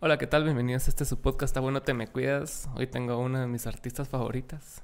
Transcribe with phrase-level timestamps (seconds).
[0.00, 0.44] Hola, ¿qué tal?
[0.44, 1.50] Bienvenidos a este su podcast.
[1.50, 2.68] Está bueno, te me cuidas.
[2.74, 4.82] Hoy tengo a una de mis artistas favoritas,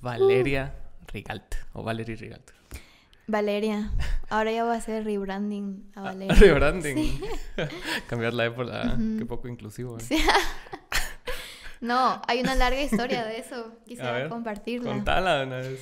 [0.00, 0.74] Valeria
[1.08, 2.50] Rigalt o Valerie Rigalt.
[3.26, 3.92] Valeria.
[4.28, 6.34] Ahora ya voy a hacer rebranding a Ah, Valeria.
[6.34, 6.96] Rebranding.
[6.96, 7.20] Sí.
[8.08, 8.94] Cambiar la E por la A.
[8.94, 9.18] Ujú.
[9.18, 9.98] Qué poco inclusivo.
[9.98, 10.02] ¿eh?
[10.02, 10.16] Sí.
[11.82, 13.56] No, hay una larga historia de eso.
[13.80, 14.90] A Quisiera ver, compartirla.
[14.90, 15.80] Contala de una vez.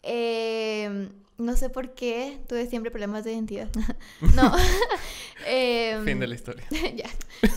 [0.00, 1.08] Eh,
[1.40, 3.68] no sé por qué tuve siempre problemas de identidad.
[4.34, 4.54] no.
[5.46, 6.64] Em, Fin de la historia.
[6.94, 7.08] ya.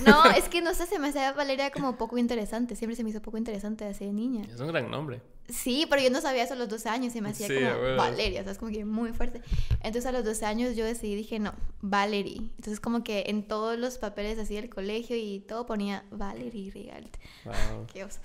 [0.06, 2.76] No, es que no sé, se me hacía Valeria como poco interesante.
[2.76, 4.46] Siempre se me hizo poco interesante así de niña.
[4.52, 5.22] Es un gran nombre.
[5.50, 7.68] Sí, pero yo no sabía eso a los 12 años y me hacía Sí, como
[7.68, 7.98] huevos.
[7.98, 9.42] Valeria, o sea, es como que muy fuerte.
[9.82, 12.38] Entonces a los 12 años yo decidí, dije, no, Valerie.
[12.38, 17.18] Entonces como que en todos los papeles así del colegio y todo ponía Valerie Rigalt.
[17.44, 17.88] Wow.
[17.94, 18.20] Qué oso.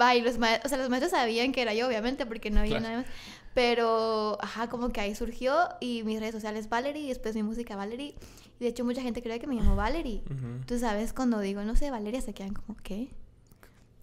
[0.00, 2.58] Va, y los maestros, o sea, los maestros sabían que era yo, obviamente, porque no
[2.58, 2.82] había Claro.
[2.96, 3.06] nada más.
[3.54, 7.76] Pero, ajá, como que ahí surgió y mis redes sociales Valerie y después mi música
[7.76, 8.14] Valerie.
[8.60, 10.22] Y de hecho mucha gente cree que me llamo Valerie.
[10.26, 10.64] Ujú.
[10.66, 13.08] Tú sabes, cuando digo, no sé, Valeria, se quedan como, ¿qué?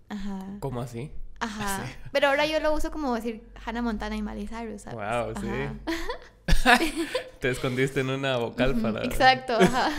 [0.09, 0.58] Ajá.
[0.59, 1.12] ¿Cómo así?
[1.40, 1.85] Ajá.
[2.12, 4.99] Pero ahora yo lo uso como decir Hannah Montana y Miley Cyrus, ¿sabes?
[4.99, 5.48] Wow, sí.
[7.40, 9.04] Te escondiste en una vocal para.
[9.04, 9.90] Exacto, ajá.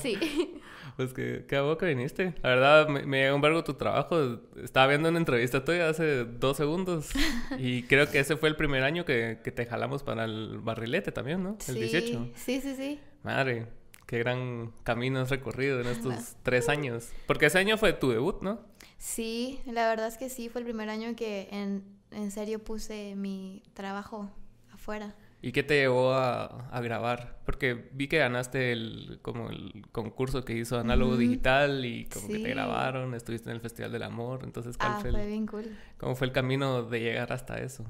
[0.00, 0.60] Sí.
[0.96, 2.34] Pues que, qué hago que viniste.
[2.42, 4.40] La verdad, me, me llegó un vergo tu trabajo.
[4.62, 7.10] Estaba viendo una entrevista tuya hace dos segundos.
[7.58, 11.12] Y creo que ese fue el primer año que, que te jalamos para el barrilete
[11.12, 11.56] también, ¿no?
[11.68, 11.80] El sí.
[11.80, 12.30] 18.
[12.34, 13.00] Sí, sí, sí.
[13.22, 13.66] Madre,
[14.06, 17.10] qué gran camino has recorrido en estos tres años.
[17.26, 18.60] Porque ese año fue tu debut, ¿no?
[18.98, 23.14] Sí, la verdad es que sí, fue el primer año que en, en serio puse
[23.16, 24.30] mi trabajo
[24.72, 25.14] afuera.
[25.46, 27.38] ¿Y qué te llevó a, a grabar?
[27.44, 31.16] Porque vi que ganaste el, como el concurso que hizo Análogo.
[31.16, 34.40] Digital y como que te grabaron, estuviste en el Festival del Amor.
[34.42, 35.76] Entonces, ¿cuál Ah, fue bien cool.
[35.98, 37.84] ¿cómo fue el camino de llegar hasta eso?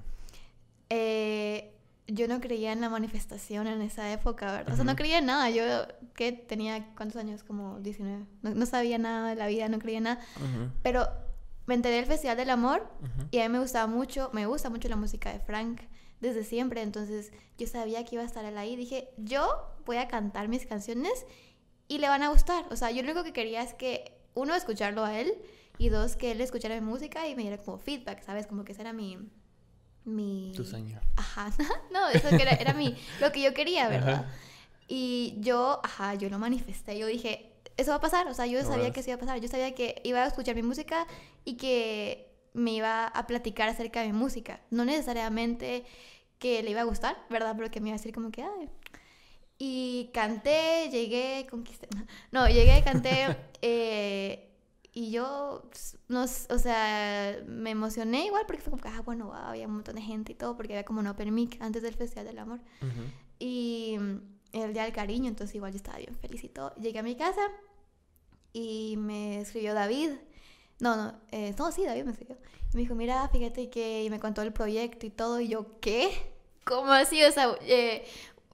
[0.91, 1.73] Eh,
[2.07, 4.75] yo no creía en la manifestación en esa época, ¿verdad?
[4.75, 5.49] O sea, no creía en nada.
[5.49, 5.65] Yo,
[6.15, 7.43] que tenía, ¿cuántos años?
[7.43, 8.23] Como 19.
[8.43, 10.21] No, no sabía nada de la vida, no creía en nada.
[10.83, 11.09] Pero
[11.67, 12.87] me enteré del Festival del Amor
[13.31, 15.81] y a mí me gustaba mucho, me gusta mucho la música de Frank
[16.21, 16.83] desde siempre.
[16.83, 18.77] Entonces yo sabía que iba a estar él ahí.
[18.77, 19.47] Dije, yo
[19.85, 21.27] voy a cantar mis canciones
[21.89, 22.67] y le van a gustar.
[22.71, 25.33] O sea, yo lo único que quería es que, uno, escucharlo a él
[25.79, 28.47] y dos, que él escuchara mi música y me diera como feedback, ¿sabes?
[28.47, 29.19] Como que ese era mi...
[30.05, 30.53] mi...
[30.55, 31.01] Tu sueño.
[31.17, 31.53] Ajá,
[31.93, 34.27] no, eso que era, era mi, lo que yo quería, ¿verdad?
[34.27, 34.33] Ajá.
[34.89, 38.63] Y yo, ajá, yo lo manifesté, yo dije, eso va a pasar, o sea, yo
[38.63, 41.07] sabía que eso iba a pasar, yo sabía que iba a escuchar mi música
[41.45, 45.85] y que me iba a platicar acerca de mi música, no necesariamente
[46.39, 47.55] que le iba a gustar, ¿verdad?
[47.57, 48.71] Pero que me iba a decir como que, ay.
[49.59, 51.89] Y canté, llegué, conquisté,
[52.33, 54.51] no, llegué, canté, eh,
[54.93, 55.69] y yo,
[56.09, 59.75] no, o sea, me emocioné igual porque fue como que, ah, bueno, wow, había un
[59.75, 62.39] montón de gente y todo, porque había como un open mic antes del Festival del
[62.39, 62.61] Amor.
[63.39, 63.99] Y
[64.53, 66.75] el día del cariño, entonces igual yo estaba bien feliz y todo.
[66.77, 67.43] Llegué a mi casa
[68.55, 70.13] y me escribió David.
[70.79, 72.37] No, no, eh, no, sí, David me escribió.
[72.73, 74.05] Y me dijo, mira, fíjate que...
[74.05, 75.41] Y me contó el proyecto y todo.
[75.41, 76.11] Y yo, ¿qué?
[76.65, 77.23] ¿Cómo así?
[77.25, 78.07] O sea, eh,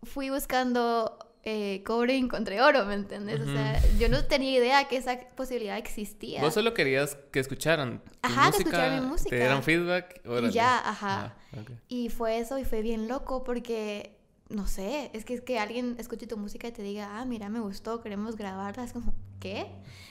[0.04, 3.40] fui buscando eh, cobre y encontré oro, ¿me entiendes?
[3.40, 6.40] O sea, yo no tenía idea que esa posibilidad existía.
[6.40, 9.30] Vos solo querías que escucharan tu Ajá, que música, escucharan mi música.
[9.30, 10.20] te dieran feedback.
[10.24, 10.52] órale.
[10.52, 11.34] ya, ajá.
[11.52, 11.62] Ah.
[11.88, 14.16] Y fue eso y fue bien loco porque,
[14.52, 17.48] no sé, es que, es que alguien escuche tu música y te diga, ah, mira,
[17.48, 18.84] me gustó, queremos grabarla.
[18.84, 19.66] Es como, ¿qué?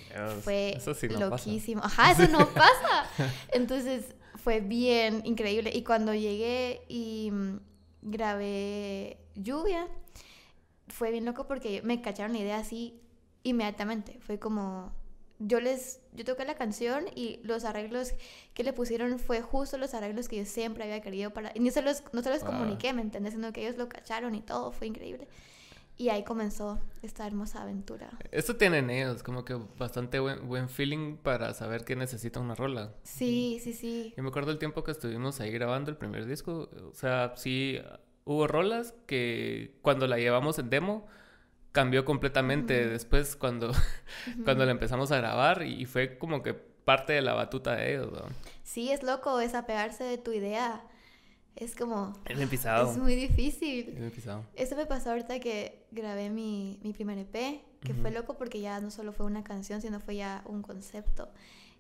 [0.10, 1.46] Dios, Fue eso sí no pasa.
[1.46, 1.82] loquísimo.
[1.84, 3.06] Ajá, eso no pasa.
[3.54, 5.72] Entonces fue bien increíble.
[5.74, 7.60] Y cuando llegué y mm,
[8.02, 9.88] grabé Lluvia,
[10.88, 13.00] fue bien loco porque me cacharon la idea así
[13.44, 14.20] inmediatamente.
[14.22, 14.92] Fue como,
[15.44, 18.14] yo les, yo toqué la canción y los arreglos
[18.54, 21.52] que le pusieron fue justo los arreglos que yo siempre había querido para...
[21.56, 22.52] Y no se los, no se los Wow.
[22.52, 23.34] comuniqué, ¿me entiendes?
[23.34, 25.28] Sino que ellos lo cacharon y todo, fue increíble.
[25.98, 28.10] Y ahí comenzó esta hermosa aventura.
[28.32, 32.96] Esto tienen ellos, como que bastante buen, buen feeling para saber qué necesita una rola.
[33.04, 34.14] Sí, sí, sí.
[34.18, 36.70] Yo me acuerdo el tiempo que estuvimos ahí grabando el primer disco.
[36.90, 37.80] O sea, sí
[38.26, 41.06] hubo rolas que cuando la llevamos en demo
[41.72, 42.88] cambió completamente.
[42.88, 43.72] Después cuando,
[44.44, 48.12] cuando la empezamos a grabar y fue como que parte de la batuta de ellos.
[48.12, 48.22] ¿no?
[48.64, 50.84] Sí, es loco, es apegarse de tu idea.
[51.56, 52.14] Es como...
[52.26, 52.90] Es pisado.
[52.92, 53.92] Es muy Es difícil.
[53.92, 54.46] bien pisado.
[54.56, 58.20] Eso me pasó ahorita que grabé mi, mi primer EP, que fue Ujú.
[58.20, 61.30] loco porque ya no solo fue una canción, sino fue ya un concepto.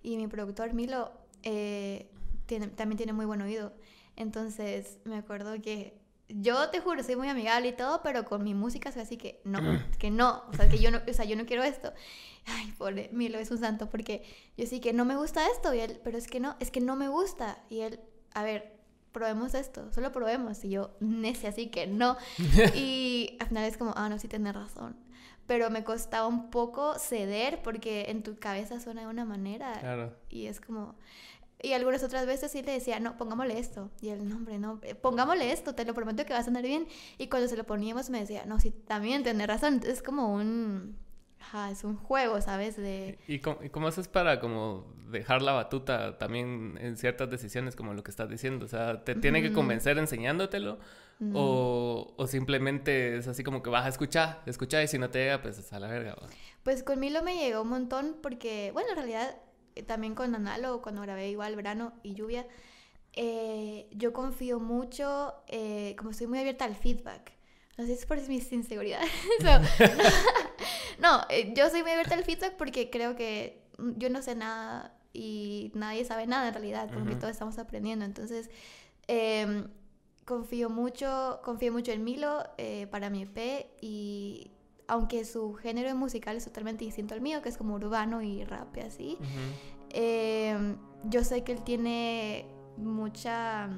[0.04, 1.12] Y mi productor Milo
[1.44, 2.10] eh,
[2.48, 3.74] tiene, también tiene muy buen oído.
[4.18, 6.01] Entonces me acuerdo que
[6.40, 9.42] yo te juro, soy muy amigable y todo, pero con mi música soy así que
[9.44, 9.60] no,
[10.00, 11.94] que no, o sea, que yo no, o sea, yo no quiero esto.
[12.46, 14.24] Ay, pobre Milo es un santo porque
[14.58, 16.82] yo sí que no me gusta esto y él, pero es que no, es que
[16.82, 18.00] no me gusta y él,
[18.34, 18.80] a ver,
[19.12, 22.18] probemos esto, solo probemos y yo necia así que no.
[22.76, 24.96] Y al final es como, ah, no, sí tienes razón.
[25.48, 29.74] pero me costaba un poco ceder porque en tu cabeza suena de una manera.
[29.80, 30.16] Claro.
[30.30, 30.96] Y es como...
[31.64, 33.92] Y algunas otras veces sí le decía, no, pongámosle esto.
[34.02, 36.88] Y el nombre, no, eh, pongámosle esto, te lo prometo que va a sonar bien.
[37.18, 39.82] Y cuando se lo poníamos me decía, no, sí, también tenés razón.
[39.86, 40.98] Es como un...
[41.40, 42.78] Ajá, es un juego, ¿sabes?
[42.78, 43.18] De...
[43.28, 47.94] ¿Y cómo, y cómo haces para como dejar la batuta también en ciertas decisiones como
[47.94, 48.66] lo que estás diciendo?
[48.66, 50.80] O sea, ¿te tiene que convencer enseñándotelo?
[51.20, 51.34] Mm.
[51.36, 55.20] O, o simplemente es así como que vas a escuchar, escuchar y si no te
[55.20, 56.16] llega, pues a la verga.
[56.16, 56.28] ¿va?
[56.64, 59.36] Pues con Milo me llegó un montón porque, bueno, en realidad
[59.88, 62.46] también con Analo, cuando grabé igual Verano y Lluvia,
[63.14, 67.34] eh, yo confío mucho, eh, como estoy muy abierta al feedback.
[67.78, 69.10] No sé si es por mis inseguridades.
[69.42, 74.22] o- no, eh, yo soy muy abierta al feedback porque creo que mm, yo no
[74.22, 77.20] sé nada y nadie sabe nada en realidad, como que Ujú.
[77.22, 78.06] todos estamos aprendiendo.
[78.06, 78.50] Entonces,
[79.08, 79.68] em,
[80.26, 84.52] confío mucho, confío mucho en Milo eh, para mi EP y
[84.92, 88.76] aunque su género musical es totalmente distinto al mío, que es como urbano y rap
[88.76, 89.18] y así,
[89.90, 92.46] eh, yo sé que él tiene
[92.76, 93.70] mucha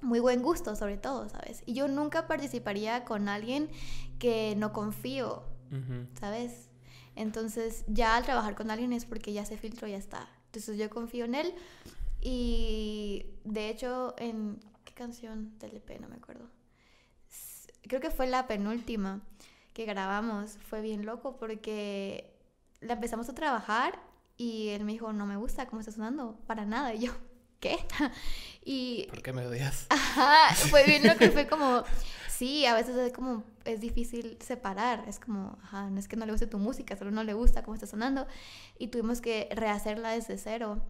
[0.00, 1.62] muy buen gusto sobre todo, ¿sabes?
[1.64, 3.70] Y yo nunca participaría con alguien
[4.18, 5.44] que no confío.
[6.18, 6.68] ¿sabes?
[7.14, 10.28] Entonces ya al trabajar con alguien es porque ya se filtró, ya está.
[10.46, 11.54] Entonces yo confío en él
[12.20, 16.50] y de hecho en qué canción del EP no me acuerdo.
[17.82, 19.22] Creo que fue la penúltima
[19.72, 20.58] que grabamos.
[20.68, 22.32] Fue bien loco porque
[22.80, 23.98] la empezamos a trabajar
[24.36, 26.94] y él me dijo, no me gusta cómo está sonando, para nada.
[26.94, 27.12] Y yo,
[27.60, 27.78] ¿qué?
[28.64, 29.86] y ¿Por qué me odias?
[29.90, 31.84] Ajá, fue bien loco, fue como,
[32.28, 36.26] sí, a veces es como, es difícil separar, es como, ajá, no es que no
[36.26, 38.26] le guste tu música, solo no le gusta cómo está sonando,
[38.78, 40.82] y tuvimos que rehacerla desde cero,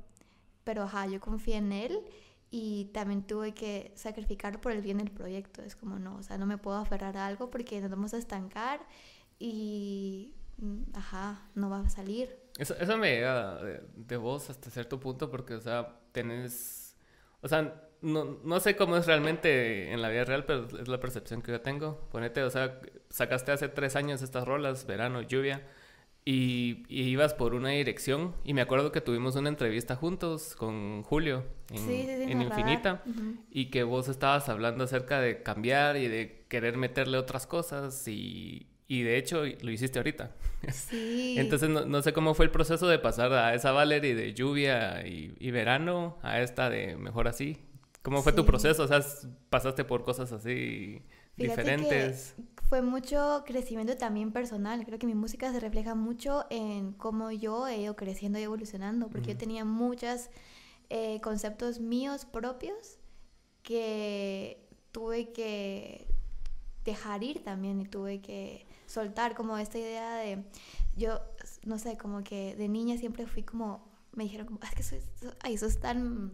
[0.65, 2.01] pero ajá, yo confié en él,
[2.53, 6.37] y también tuve que sacrificar por el bien del proyecto, es como, no, o sea,
[6.37, 8.81] no me puedo aferrar a algo porque nos vamos a estancar,
[9.39, 12.37] y, mm, ajá, no va a salir.
[12.59, 16.95] Eso, eso me llega de, de vos hasta cierto punto porque, o sea, tenés...
[17.41, 21.01] O sea, no, no sé cómo es realmente en la vida real, pero es la
[21.01, 22.07] percepción que yo tengo.
[22.13, 25.67] Ponete, o sea, sacaste hace tres años estas rolas, verano, lluvia,
[26.25, 28.35] y, y ibas por una dirección.
[28.45, 32.31] Y me acuerdo que tuvimos una entrevista juntos con Julio en, sí, sí, sí, en
[32.31, 32.59] en el radar.
[32.61, 33.03] Infinita.
[33.51, 38.67] Y que vos estabas hablando acerca de cambiar y de querer meterle otras cosas y,
[38.87, 40.33] y de hecho lo hiciste ahorita.
[40.71, 41.35] Sí.
[41.39, 45.05] Entonces no, no sé cómo fue el proceso de pasar a esa Valerie de lluvia
[45.05, 47.59] y, y verano a esta de mejor así.
[48.03, 48.85] ¿Cómo fue tu proceso?
[48.85, 49.01] O sea,
[49.51, 51.03] pasaste por cosas así
[51.43, 52.35] Fíjate diferentes.
[52.57, 54.85] que fue mucho crecimiento también personal.
[54.87, 59.09] Creo que mi música se refleja mucho en cómo yo he ido creciendo y evolucionando,
[59.11, 60.31] porque yo tenía muchos
[61.23, 62.99] conceptos míos propios
[63.63, 64.59] que
[64.93, 66.07] tuve que
[66.85, 70.43] dejar ir también y tuve que soltar como esta idea de
[70.97, 71.21] yo
[71.65, 75.01] no sé como que de niña siempre fui como me dijeron como "Ah, es que
[75.41, 76.33] ay sos tan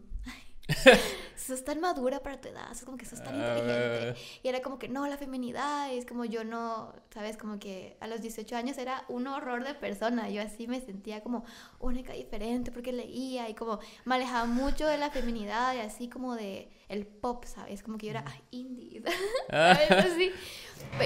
[1.37, 4.79] sos tan madura para tu edad sos como que sos tan inteligente y era como
[4.79, 7.37] que no, la feminidad, es como yo no, ¿sabes?
[7.37, 10.29] Como que a los 18 años era un horror de persona.
[10.31, 11.44] Yo así me sentía como
[11.79, 16.35] única, diferente, porque leía y como me alejaba mucho de la feminidad y así como
[16.35, 17.82] de el pop, ¿sabes?
[17.82, 19.03] Como que yo era ay, indie,
[19.50, 19.91] ¿sabes?
[19.91, 20.31] Así.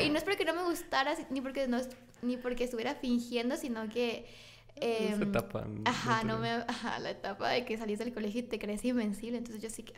[0.02, 1.78] Y no es porque no me gustara, ni porque, no,
[2.22, 4.26] ni porque estuviera fingiendo, sino que...
[4.76, 8.44] esa em, etapa Ajá, no me, ajá, la etapa de que salís del colegio y
[8.44, 9.94] te crees invencible, entonces yo sí que...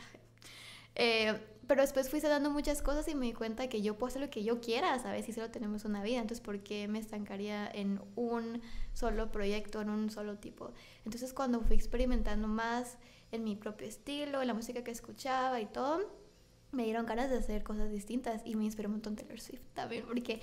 [0.96, 1.34] Eh,
[1.66, 4.30] pero después fui dando muchas cosas y me di cuenta que yo puedo hacer lo
[4.30, 5.28] que yo quiera, ¿sabes?
[5.28, 8.60] Y solo tenemos una vida, entonces ¿por qué me estancaría en un
[8.92, 10.72] solo proyecto, en un solo tipo?
[11.04, 12.98] Entonces cuando fui experimentando más
[13.32, 16.00] en mi propio estilo, en la música que escuchaba y todo,
[16.70, 20.04] me dieron ganas de hacer cosas distintas y me inspiró un montón Taylor Swift también,
[20.06, 20.40] porque,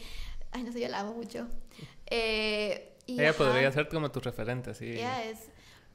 [0.52, 1.48] ay, no sé, yo la amo mucho.
[2.08, 3.38] Eh, y Ella ajá.
[3.38, 4.86] podría ser como tu referente, así.
[4.92, 5.40] Ella es,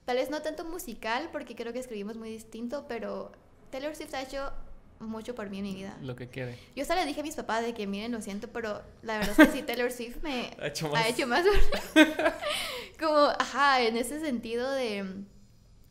[0.05, 3.33] tal vez no tanto musical, porque creo que escribimos muy distinto, pero
[3.71, 4.53] Taylor Swift ha hecho
[5.01, 5.97] mucho por mí en mi vida.
[6.01, 6.59] Lo que quiere.
[6.75, 9.39] Yo hasta le dije a mis papás de que, miren, lo siento, pero la verdad
[9.39, 11.07] es que sí, Taylor Swift me Ha hecho ha más.
[11.09, 11.45] hecho más.
[12.99, 15.05] como, ajá, en ese sentido de,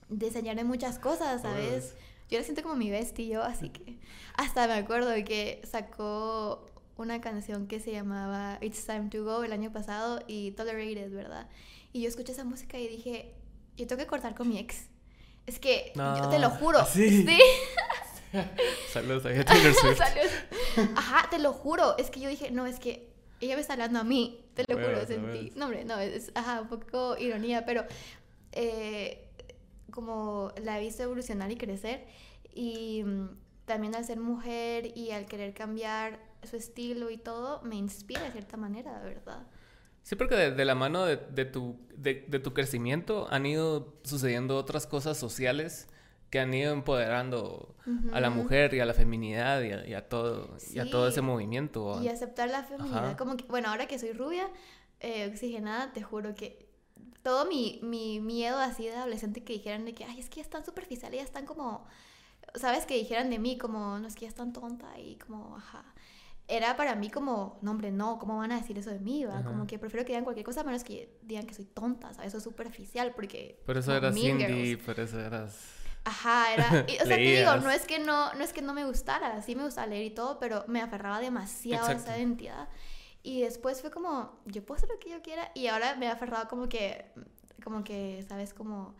[0.09, 1.95] de enseñarme muchas cosas, ¿sabes?
[2.29, 3.99] Yo la siento como mi bestia, yo, así que
[4.35, 6.65] hasta me acuerdo de que sacó
[6.97, 11.47] una canción que se llamaba It's Time to Go el año pasado y Tolerated, ¿verdad?
[11.93, 13.33] Y yo escuché esa música y dije,
[13.77, 14.87] yo tengo que cortar con mi ex.
[15.45, 16.79] Es que yo te lo No, juro.
[16.79, 17.25] ¿así?
[17.25, 17.39] Sí.
[18.91, 19.97] Saludos a Taylor Swift.
[19.97, 21.97] Salió- Ajá, te lo juro.
[21.97, 24.41] Es que yo dije, no, es que ella me está hablando a mí.
[24.55, 25.51] Te lo Huevos, juro, sentí.
[25.55, 27.85] No, hombre, no, es ajá, un poco ironía, pero
[28.53, 29.27] eh,
[29.91, 32.05] como la he visto evolucionar y crecer.
[32.53, 33.29] Y mm,
[33.65, 38.31] también al ser mujer y al querer cambiar su estilo y todo, me inspira de
[38.31, 39.47] cierta manera, ¿verdad?
[40.05, 45.17] Sí, porque de, la mano de, tu, de, tu crecimiento han ido sucediendo otras cosas
[45.17, 45.87] sociales
[46.29, 47.75] que han ido empoderando
[48.13, 51.99] a la mujer y a la feminidad y a, todo, y a todo ese movimiento.
[52.03, 53.17] Y aceptar la feminidad.
[53.17, 54.47] Como que, bueno, ahora que soy rubia,
[54.99, 56.69] eh, oxigenada, te juro que
[57.23, 60.41] todo mi, mi, miedo así de adolescente que dijeran de que, ay, es que ya
[60.43, 61.87] están superficiales, ya están como,
[62.53, 62.85] ¿sabes?
[62.85, 65.83] Que dijeran de mí como, no es que ya están tonta y como, ajá.
[66.47, 69.25] Era para mí como, no, hombre, no, ¿cómo van a decir eso de mí?
[69.25, 69.43] Va?
[69.43, 72.29] Como que prefiero que digan cualquier cosa menos que digan que soy tonta, ¿sabes?
[72.29, 73.61] Eso es superficial porque...
[73.65, 75.57] Por eso eras indie, por eso eras...
[76.03, 76.85] Ajá, era...
[77.01, 79.55] o sea, te digo, no es, que no, no es que no me gustara, sí
[79.55, 82.69] me gustaba leer y todo, pero me aferraba demasiado a esa identidad.
[83.23, 85.49] Y después fue como, yo puedo hacer lo que yo quiera.
[85.55, 87.05] Y ahora me he aferrado como que,
[87.63, 88.53] como que, ¿sabes?
[88.53, 88.93] Como,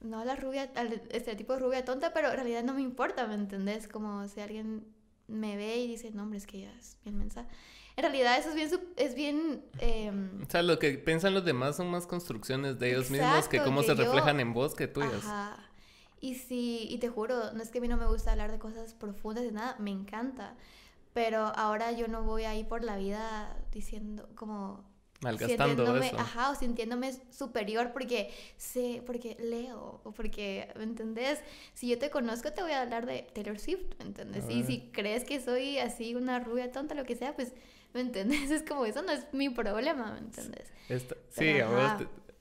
[0.00, 0.70] no la rubia,
[1.10, 3.88] este tipo de rubia tonta, pero en realidad no me importa, ¿me entendés?
[3.88, 4.84] Como si alguien
[5.32, 7.46] me ve y dice, no, hombre, es que ella es bien mensa.
[7.96, 8.70] En realidad eso es bien...
[8.96, 13.10] Es bien em, o sea, lo que piensan los demás son más construcciones de ellos
[13.10, 15.24] mismos que cómo se reflejan en vos que tuyas.
[15.24, 15.56] Ajá.
[16.20, 18.60] Y sí, y te juro, no es que a mí no me gusta hablar de
[18.60, 20.54] cosas profundas de nada, me encanta.
[21.12, 24.84] Pero ahora yo no voy ahí por la vida diciendo como
[25.22, 26.18] malgastando eso.
[26.18, 31.38] Ajá, o sintiéndome superior porque sé, porque leo, o porque, ¿me entendés?
[31.74, 34.44] Si yo te conozco te voy a hablar de Taylor Swift, ¿me entendés?
[34.50, 37.52] Y si crees que soy así una rubia tonta, lo que sea, pues,
[37.94, 38.50] ¿me entendés?
[38.50, 40.70] Es como, eso no es mi problema, ¿me entendés?
[41.30, 41.54] sí,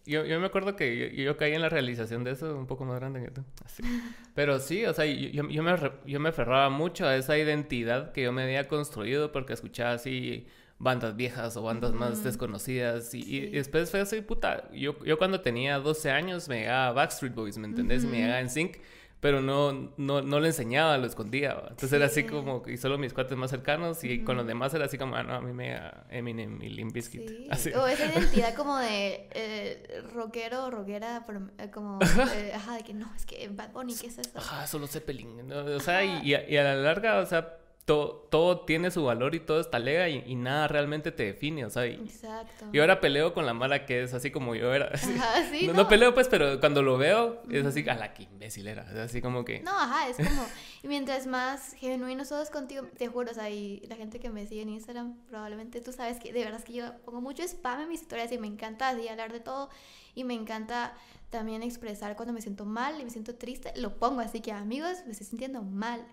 [0.04, 3.00] yo, yo, me acuerdo que yo, caí en la realización de eso un poco más
[3.00, 3.44] grande que tú.
[4.36, 5.76] Pero sí, o sea, yo, yo, me,
[6.08, 10.48] yo me aferraba mucho a esa identidad que yo me había construido porque escuchaba así
[10.82, 13.14] bandas viejas o bandas más desconocidas.
[13.14, 14.70] Y, después fue así, puta.
[14.72, 18.04] Yo, yo cuando tenía 12 años me llegaba Backstreet Boys, ¿me entendés?
[18.06, 18.78] Me llegaba en Sync
[19.22, 21.52] pero no, no, no lo enseñaba, lo escondía.
[21.52, 24.86] Entonces era así como, y solo mis cuates más cercanos, y con los demás era
[24.86, 27.54] así como, ah, no, a mí me Eminem y Limp Bizkit.
[27.56, 27.72] Sí.
[27.74, 31.24] O esa identidad como de eh, rockero, rockera,
[31.60, 32.00] eh, como,
[32.36, 34.32] eh, ajá, de que no, es que Bad Bunny, ¿qué es eso?
[34.34, 35.52] Ajá, solo Zeppelin.
[35.52, 39.60] O sea, y, y, a la larga, o sea, todo, tiene su valor y todo
[39.60, 41.86] está lega y, nada realmente te define, o sea.
[41.88, 42.66] Y, Exacto.
[42.72, 44.92] Y ahora peleo con la mala que es así como yo era.
[44.94, 45.88] Ajá, sí, no, no.
[45.88, 49.44] peleo pues, pero cuando lo veo es así, a la que imbécil era, así como
[49.44, 49.62] que...
[49.62, 50.46] No, ajá, es como,
[50.84, 54.46] y mientras más genuino sos contigo, te juro, o sea, y la gente que me
[54.46, 57.82] sigue en Instagram, probablemente tú sabes que de verdad es que yo pongo mucho spam
[57.82, 59.70] en mis historias y me encanta así hablar de todo
[60.16, 60.94] y me encanta
[61.30, 65.04] también expresar cuando me siento mal y me siento triste, lo pongo así que amigos,
[65.06, 66.06] me estoy sintiendo mal.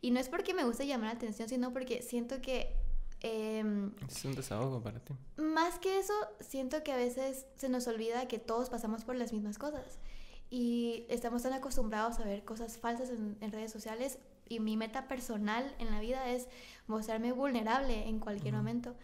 [0.00, 2.76] Y no es porque me guste llamar la atención, sino porque siento que...
[3.20, 5.14] Em, es un desahogo para ti.
[5.36, 9.32] Más que eso, siento que a veces se nos olvida que todos pasamos por las
[9.32, 9.98] mismas cosas.
[10.50, 14.18] Y estamos tan acostumbrados a ver cosas falsas en, redes sociales.
[14.48, 16.48] Y mi meta personal en la vida es
[16.86, 18.94] mostrarme vulnerable en cualquier momento.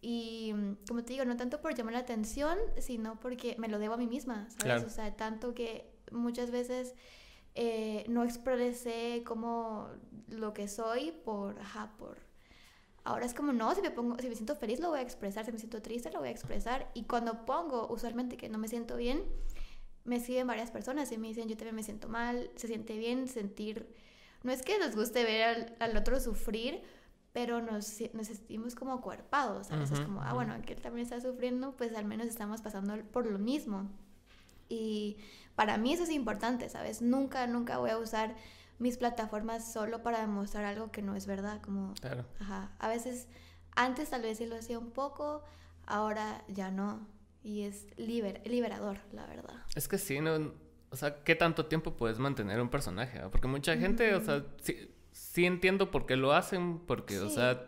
[0.00, 0.52] Y
[0.86, 3.96] como te digo, no tanto por llamar la atención, sino porque me lo debo a
[3.96, 4.84] mí misma, ¿sabes?
[4.84, 6.94] O sea, tanto que muchas veces
[7.54, 9.88] eh, no expresé como
[10.28, 12.18] lo que soy por, ajá, por...
[13.04, 15.44] Ahora es como, no, si me pongo, si me siento feliz lo voy a expresar,
[15.44, 16.90] si me siento triste lo voy a expresar.
[16.94, 19.22] Y cuando pongo, usualmente que no me siento bien,
[20.04, 23.28] me siguen varias personas y me dicen, yo también me siento mal, se siente bien
[23.28, 23.94] sentir...
[24.44, 26.82] No es que nos guste ver al, otro sufrir,
[27.32, 31.20] pero nos, nos sentimos como cuerpados, a veces como, ah, bueno, que él también está
[31.20, 33.88] sufriendo, pues al menos estamos pasando por lo mismo.
[34.68, 35.16] Y
[35.54, 37.02] para mí eso es importante, ¿sabes?
[37.02, 38.34] Nunca, nunca voy a usar
[38.78, 41.94] mis plataformas solo para demostrar algo que no es verdad, como...
[41.94, 42.24] Claro.
[42.40, 42.72] Ajá.
[42.78, 43.28] A veces,
[43.76, 45.42] antes tal vez sí lo hacía un poco,
[45.86, 47.06] ahora ya no.
[47.42, 49.54] Y es liber, liberador, la verdad.
[49.74, 50.52] Es que sí, no...
[50.90, 53.20] O sea, ¿qué tanto tiempo puedes mantener un personaje?
[53.30, 57.66] Porque mucha gente, o sea, sí, sí, entiendo por qué lo hacen, porque, o sea,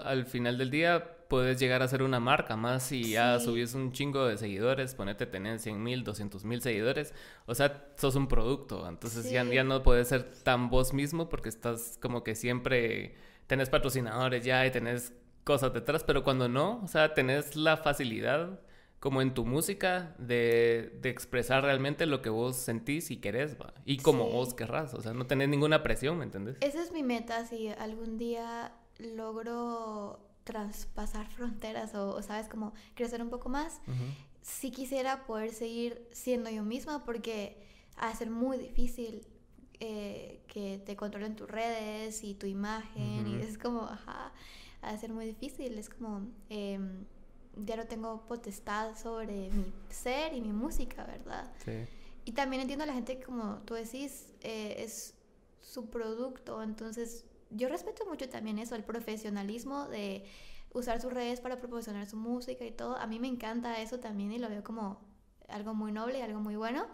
[0.00, 3.92] al final del día puedes llegar a ser una marca más si ya subís un
[3.92, 7.14] chingo de seguidores, ponete tener 100 mil, 200 mil seguidores,
[7.46, 11.48] o sea, sos un producto, entonces ya, ya no puedes ser tan vos mismo porque
[11.48, 13.14] estás como que siempre
[13.46, 15.12] tenés patrocinadores ya y tenés
[15.44, 18.60] cosas detrás, pero cuando no, o sea, tenés la facilidad
[18.98, 23.72] como en tu música de, de expresar realmente lo que vos sentís y querés, ¿va?
[23.84, 26.56] Y como vos querrás, o sea, no tenés ninguna presión, ¿me entendés?
[26.60, 33.30] Esa es mi meta, si algún día logro traspasar fronteras o, sabes, como crecer un
[33.30, 33.80] poco más,
[34.42, 37.66] si quisiera poder seguir siendo yo misma porque
[38.00, 39.26] va a ser muy difícil
[39.80, 44.32] eh, que te controlen tus redes y tu imagen y es como, ajá,
[44.82, 47.04] va a ser muy difícil, es como, em,
[47.56, 51.52] ya no tengo potestad sobre mi ser y mi música, ¿verdad?
[51.64, 51.86] Sí.
[52.24, 55.14] Y también entiendo a la gente que como tú decís, eh, es
[55.60, 60.24] su producto, entonces yo respeto mucho también eso, el profesionalismo de
[60.72, 62.96] usar sus redes para proporcionar su música y todo.
[62.96, 65.00] A mí me encanta eso también y lo veo como
[65.48, 66.86] algo muy noble y algo muy bueno.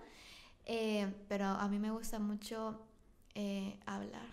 [0.67, 2.81] Eh, pero a mí me gusta mucho
[3.35, 4.27] eh, hablar,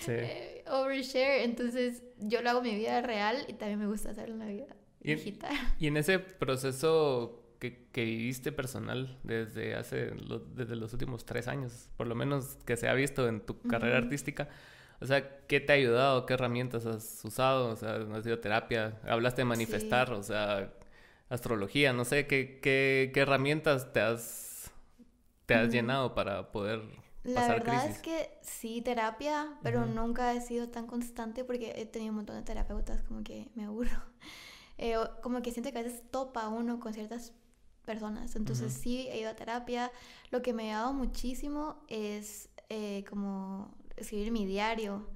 [0.00, 0.10] sí.
[0.12, 1.44] eh, overshare.
[1.44, 4.46] Entonces yo lo hago en mi vida real y también me gusta hacerlo en la
[4.46, 5.54] vida y, digital.
[5.78, 10.12] Y en ese proceso que, que viviste personal desde hace
[10.54, 13.96] desde los últimos tres años, por lo menos que se ha visto en tu carrera
[13.96, 14.48] artística,
[15.00, 16.26] o sea, ¿qué te ha ayudado?
[16.26, 17.68] ¿Qué herramientas has usado?
[17.70, 18.98] O sea, ¿has sido terapia?
[19.04, 20.72] Hablaste de manifestar, o sea,
[21.28, 24.70] astrología, no sé, ¿qué, qué, qué herramientas te has,
[25.46, 26.82] te has llenado para poder
[27.26, 32.10] la verdad es que sí, terapia, pero nunca he sido tan constante porque he tenido
[32.10, 33.90] un montón de terapeutas, como que me aburro.
[34.78, 37.32] Eh, como que siento que a veces topa uno con ciertas
[37.86, 38.36] personas.
[38.36, 39.90] Entonces sí, he ido a terapia.
[40.30, 45.06] Lo que me ha dado muchísimo es eh, como escribir mi diario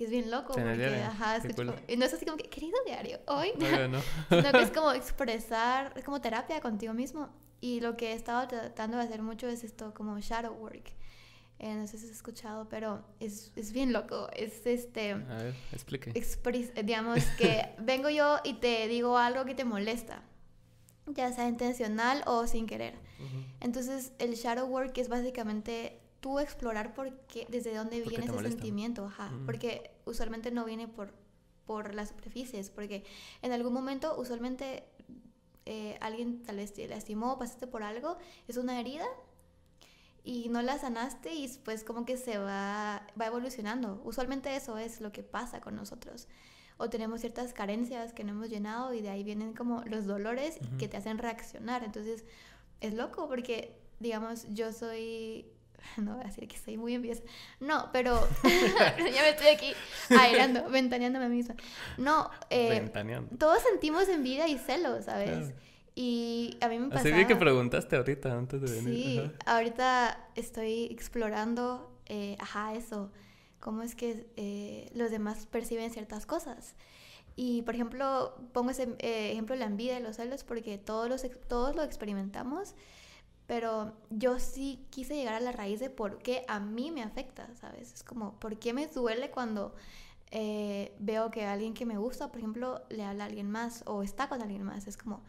[0.00, 0.54] que es bien loco.
[0.54, 1.42] Porque, ajá,
[1.86, 3.52] y no es así como que, querido diario, hoy.
[3.58, 4.00] No, no.
[4.30, 7.28] sino que es como expresar, es como terapia contigo mismo.
[7.60, 10.94] Y lo que he estado tratando de hacer mucho es esto, como shadow work.
[11.58, 14.30] Eh, no sé si has escuchado, pero es, es, bien loco.
[14.32, 15.12] Es este.
[15.12, 16.14] A ver, explique.
[16.82, 20.22] digamos que vengo yo y te digo algo que te molesta,
[21.08, 22.94] ya sea intencional o sin querer.
[23.60, 29.06] Entonces, el shadow work es básicamente tú explorar por qué, desde dónde viene ese sentimiento,
[29.06, 29.32] ajá.
[29.46, 31.12] Porque usualmente no viene por,
[31.66, 33.04] por las superficies, porque
[33.42, 34.84] en algún momento, usualmente,
[35.66, 39.06] eh, alguien tal vez te lastimó, pasaste por algo, es una herida
[40.22, 44.00] y no la sanaste y pues como que se va, va evolucionando.
[44.04, 46.28] Usualmente eso es lo que pasa con nosotros.
[46.76, 50.58] O tenemos ciertas carencias que no hemos llenado y de ahí vienen como los dolores
[50.78, 51.84] que te hacen reaccionar.
[51.84, 52.24] Entonces
[52.80, 55.46] es loco porque, digamos, yo soy...
[55.96, 57.22] No voy a decir que soy muy envidiosa.
[57.60, 59.72] No, pero ya me estoy aquí
[60.10, 61.54] airando, ventaneando a mí misma.
[61.98, 62.90] No, eh,
[63.38, 65.52] todos sentimos envidia y celos, ¿sabes?
[65.94, 67.08] Y a mí me pasa...
[67.08, 68.94] Así que preguntaste ahorita antes de venir.
[68.94, 73.10] Sí, ahorita estoy explorando, eh, ajá, eso,
[73.58, 76.74] cómo es que eh, los demás perciben ciertas cosas.
[77.36, 81.08] Y, por ejemplo, pongo ese eh, ejemplo de la envidia y los celos porque todos,
[81.08, 82.74] los, todos lo experimentamos,
[83.50, 87.52] pero yo sí quise llegar a la raíz de por qué a mí me afecta,
[87.56, 87.92] ¿sabes?
[87.92, 89.74] Es como, ¿por qué me duele cuando
[90.30, 94.28] veo que alguien que me gusta, por ejemplo, le habla a alguien más o está
[94.28, 94.86] con alguien más?
[94.86, 95.24] Es como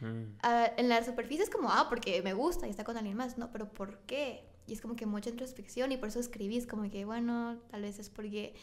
[0.00, 0.36] Mm.
[0.76, 3.50] en la superficie es como, ah, porque me gusta y está con alguien más, no,
[3.50, 4.44] pero ¿por qué?
[4.68, 7.98] Y es como que mucha introspección y por eso escribís como que, bueno, tal vez
[7.98, 8.54] es porque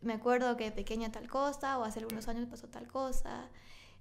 [0.00, 3.48] me acuerdo que de pequeña tal cosa o hace algunos años pasó tal cosa.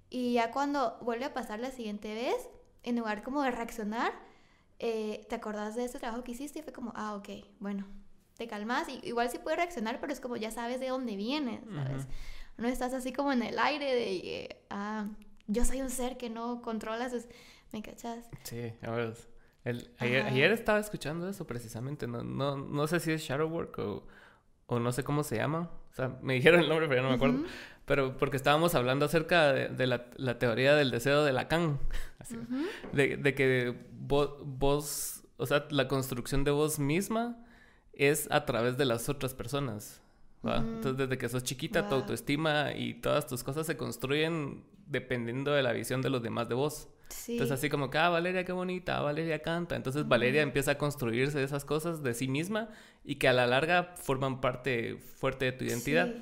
[0.10, 2.50] Y ya cuando vuelve a pasar la siguiente vez,
[2.84, 4.14] en lugar como de reaccionar,
[4.80, 7.88] eh, te acordás de ese trabajo que hiciste y fue como, ah, ok, bueno,
[8.38, 8.88] te calmas.
[8.90, 12.08] Y, igual sí puedes reaccionar, pero es como ya sabes de dónde viene, ¿sabes?
[12.58, 15.08] No estás así como en el aire de, ah,
[15.48, 17.26] yo soy un ser que no controla sus...
[17.72, 18.30] ¿Me cachas?
[18.44, 19.18] Sí, a ver.
[19.66, 22.08] El, ayer, estaba escuchando eso precisamente.
[22.08, 24.08] No, no, no sé si es Shadowwork o,
[24.68, 25.70] o no sé cómo se llama.
[25.92, 27.44] O sea, me dijeron el nombre, pero ya no me acuerdo.
[27.86, 31.80] Pero porque estábamos hablando acerca de, la, la, teoría del deseo de Lacan.
[32.20, 32.36] Así,
[32.92, 37.38] de, de, que vos, vos, o sea, la construcción de vos misma
[37.94, 40.02] es a través de las otras personas.
[40.54, 45.64] Entonces, desde que sos chiquita, tu autoestima y todas tus cosas se construyen dependiendo de
[45.64, 46.88] la visión de los demás de vos.
[47.28, 49.76] Entonces, así como que, ah, Valeria, qué bonita, Valeria canta.
[49.76, 52.70] Entonces, Valeria empieza a construirse esas cosas de sí misma
[53.04, 56.14] y que a la larga forman parte fuerte de tu identidad.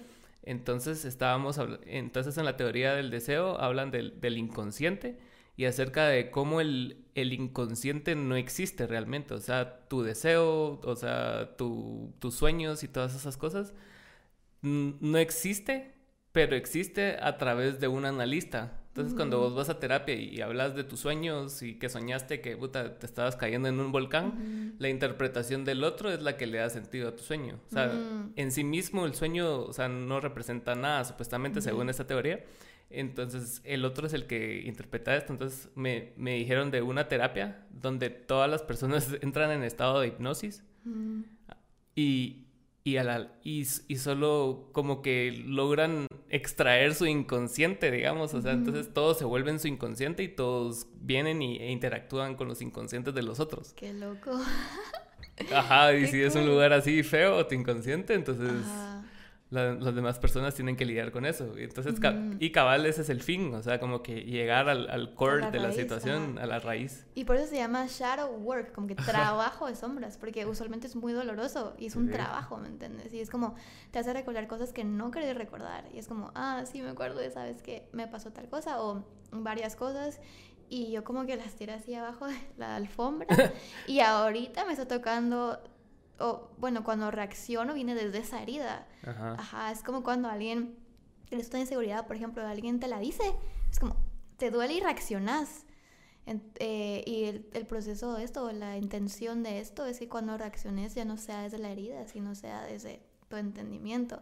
[0.44, 5.18] Entonces, estábamos, entonces en la teoría del deseo hablan del, del inconsciente
[5.56, 9.34] y acerca de cómo el, el, inconsciente no existe realmente.
[9.34, 13.74] O sea, tu deseo, o sea, tu, tus sueños y todas esas cosas
[14.62, 15.94] no existe,
[16.32, 18.83] pero existe a través de un analista.
[18.94, 22.56] Entonces, cuando vos vas a terapia y, hablas de tus sueños y que soñaste que
[22.56, 26.60] puta, te estabas cayendo en un volcán, la interpretación del otro es la que le
[26.60, 27.60] da sentido a tu sueño.
[27.72, 27.92] O sea,
[28.36, 32.46] en sí mismo el sueño, o sea, no representa nada, supuestamente, según esta teoría.
[32.92, 35.34] Entonces, el otro es el que interpreta esto.
[35.34, 40.10] Entonces, me, me dijeron de una terapia donde todas las personas entran en estado de
[40.10, 40.62] hipnosis.
[41.96, 42.46] Y,
[42.84, 48.92] y, a y, y, solo como que logran extraer su inconsciente, digamos, o sea, entonces
[48.92, 53.22] todos se vuelven su inconsciente y todos vienen y, e interactúan con los inconscientes de
[53.22, 53.74] los otros.
[53.74, 54.42] Qué loco.
[55.54, 58.52] Ajá, y si es un lugar así feo tu inconsciente, entonces
[59.54, 61.56] las demás personas tienen que lidiar con eso.
[61.58, 61.96] Entonces,
[62.40, 65.60] y cabal, ese es el fin, o sea, como que llegar al, al core de
[65.60, 67.06] la situación, a la raíz.
[67.14, 70.96] Y por eso se llama shadow work, como que trabajo de sombras, porque usualmente es
[70.96, 73.14] muy doloroso y es un trabajo, ¿me entiendes?
[73.14, 73.56] Y es como,
[73.92, 75.86] te hace recordar cosas que no querés recordar.
[75.94, 79.06] Y es como, ah, sí, me acuerdo de, ¿sabes que Me pasó tal cosa o
[79.32, 80.20] varias cosas.
[80.70, 83.28] Y yo como que las tiré así abajo de la alfombra.
[83.88, 85.60] y ahorita me está tocando
[86.20, 88.88] o bueno, cuando reacciono viene desde esa herida.
[89.06, 89.72] Ajá.
[89.72, 90.76] es como cuando alguien
[91.30, 93.24] tienes una inseguridad, por ejemplo, alguien te la dice,
[93.72, 93.96] es como,
[94.38, 95.66] te duele y reaccionas.
[96.26, 100.96] Eh, y el, el, proceso de esto, la intención de esto, es que cuando reacciones
[100.96, 104.22] ya no sea desde la herida, sino sea desde tu entendimiento.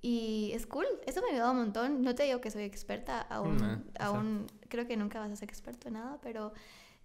[0.00, 2.02] Y es cool, eso me ha ayudado un montón.
[2.02, 5.48] No te digo que soy experta, aún, mm, aún creo que nunca vas a ser
[5.48, 6.52] experto en nada, pero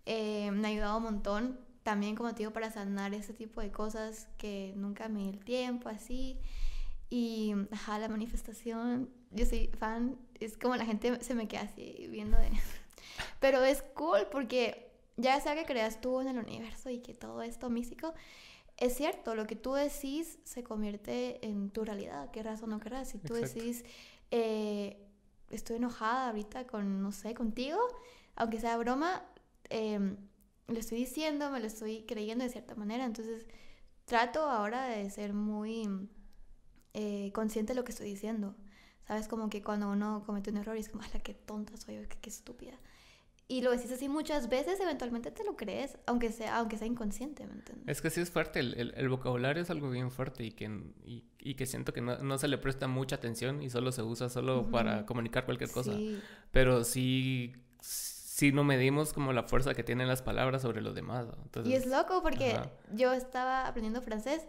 [0.06, 3.72] eh, me ha ayudado un montón también, como te digo, para sanar ese tipo de
[3.72, 6.40] cosas que nunca me di el tiempo, así.
[7.10, 12.08] Y, ajá, la manifestación, yo soy fan, es como la gente se me queda así
[12.10, 12.50] viendo de...
[13.40, 17.44] Pero es cool porque ya sea que creas tú en el universo y que todo
[17.44, 18.14] esto místico,
[18.78, 23.10] es cierto, lo que tú decís se convierte en tu realidad, querrás o no querrás.
[23.10, 23.86] Si tú decís,
[24.32, 24.98] eh,
[25.52, 27.78] estoy enojada ahorita con, no sé, contigo,
[28.36, 29.24] aunque sea broma,
[29.70, 30.16] eh,
[30.68, 33.06] lo estoy diciendo, me lo estoy creyendo de cierta manera.
[33.06, 33.46] Entonces,
[34.06, 36.10] trato ahora de ser muy
[36.94, 38.56] eh, consciente de lo que estoy diciendo.
[39.08, 39.28] ¿Sabes?
[39.28, 41.98] Como que cuando uno comete un error y es como, ¡ala, qué tonta soy!
[42.08, 42.80] ¡Qué, qué estúpida!
[43.50, 47.46] Y lo decís así muchas veces, eventualmente te lo crees, aunque sea, aunque sea inconsciente,
[47.46, 47.88] ¿me entiendes?
[47.88, 50.66] Es que sí es fuerte, el, el, vocabulario es algo bien fuerte y que,
[51.04, 54.02] y, y que siento que no, no, se le presta mucha atención y solo se
[54.02, 55.92] usa solo para comunicar cualquier cosa.
[56.52, 57.54] Pero sí
[58.34, 61.28] sí no medimos como la fuerza que tienen las palabras sobre los demás.
[61.64, 62.60] y es loco porque
[62.92, 64.42] yo estaba aprendiendo francés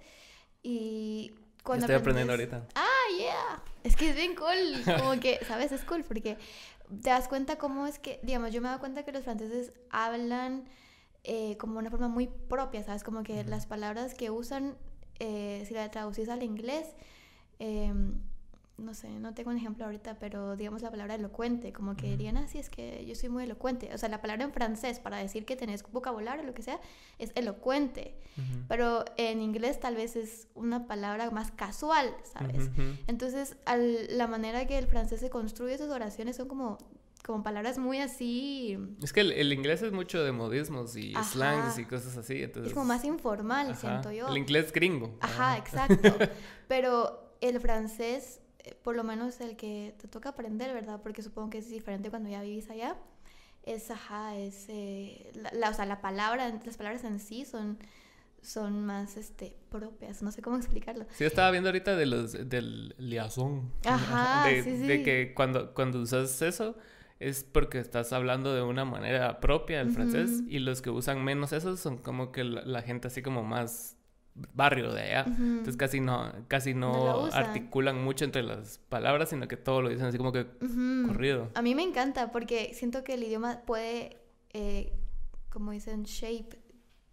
[0.62, 1.84] y cuando...
[1.84, 2.66] Estoy aprendiendo ahorita.
[2.74, 3.62] Ah, yeah.
[3.82, 4.96] Es que es bien cool.
[4.98, 5.70] Como que, ¿sabes?
[5.70, 6.38] Es cool porque
[7.02, 10.64] te das cuenta cómo es que, digamos, yo me doy cuenta que los franceses hablan
[11.22, 13.04] eh, como una forma muy propia, ¿sabes?
[13.04, 14.78] Como que las palabras que usan,
[15.18, 16.94] eh, si la traducís al inglés,
[17.58, 17.92] eh,
[18.76, 22.36] no sé, no tengo un ejemplo ahorita, pero digamos la palabra elocuente, como que dirían,
[22.36, 23.90] ah, sí, es que yo soy muy elocuente.
[23.94, 26.80] O sea, la palabra en francés para decir que tenés vocabulario o lo que sea
[27.18, 28.14] es elocuente,
[28.68, 32.70] pero en inglés tal vez es una palabra más casual, ¿sabes?
[33.06, 33.56] Entonces,
[34.10, 36.78] la manera que el francés se construye sus oraciones son como
[37.24, 38.78] como palabras muy así.
[39.02, 42.42] Es que el, inglés es mucho de modismos y slangs y cosas así.
[42.42, 42.68] Entonces...
[42.68, 44.28] Es como más informal, siento yo.
[44.28, 45.16] El inglés gringo.
[45.22, 46.18] Ajá, exacto.
[46.68, 48.40] Pero el francés
[48.82, 51.00] por lo menos el que te toca aprender, ¿verdad?
[51.02, 52.96] Porque supongo que es diferente cuando ya vivís allá.
[53.62, 57.78] Es, ajá, es, eh, la, o sea, la palabra, las palabras en sí son,
[58.42, 61.06] son más, este, propias, no sé cómo explicarlo.
[61.12, 63.72] Sí, estaba viendo ahorita de los, del liazón.
[63.84, 64.86] Ajá, de, sí, sí.
[64.86, 66.76] de que cuando, cuando usas eso,
[67.20, 71.52] es porque estás hablando de una manera propia del francés y los que usan menos
[71.52, 73.93] eso son como que la gente así como más
[74.34, 75.24] barrio de allá.
[75.26, 80.06] Entonces casi no, casi no, articulan mucho entre las palabras, sino que todo lo dicen
[80.06, 80.46] así como que
[81.06, 81.50] corrido.
[81.54, 84.18] A mí me encanta porque siento que el idioma puede,
[84.52, 84.92] eh,
[85.50, 86.58] como dicen, shape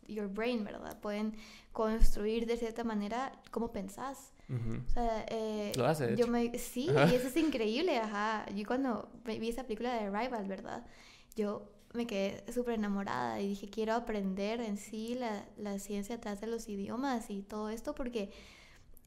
[0.08, 1.00] your brain, ¿verdad?
[1.00, 1.36] Pueden
[1.72, 4.34] construir de cierta manera cómo pensás.
[4.50, 6.18] O sea, eh, lo hace.
[6.18, 8.46] Yo me, sí, y eso es increíble, ajá.
[8.54, 10.86] Yo cuando vi esa película de Arrival, ¿verdad?
[11.38, 16.40] Yo me quedé súper enamorada y dije, quiero aprender en sí la, la, ciencia atrás
[16.40, 18.32] de los idiomas y todo esto porque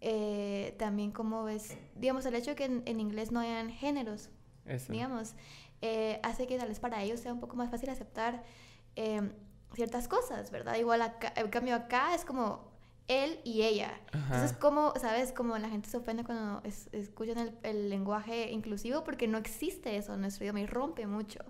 [0.01, 4.29] eh, también como ves, digamos, el hecho de que en, inglés no hayan géneros,
[4.89, 5.35] digamos,
[5.81, 8.43] eh, hace que tal vez para ellos sea un poco más fácil aceptar
[8.97, 9.33] eh,
[9.75, 10.77] ciertas cosas, ¿verdad?
[10.77, 12.71] Igual acá, en cambio acá es como
[13.09, 13.99] él y ella.
[14.13, 15.33] Entonces, como, ¿sabes?
[15.33, 20.15] Como la gente se ofende cuando escuchan el, el lenguaje inclusivo porque no existe eso
[20.15, 21.41] en nuestro idioma y rompe mucho.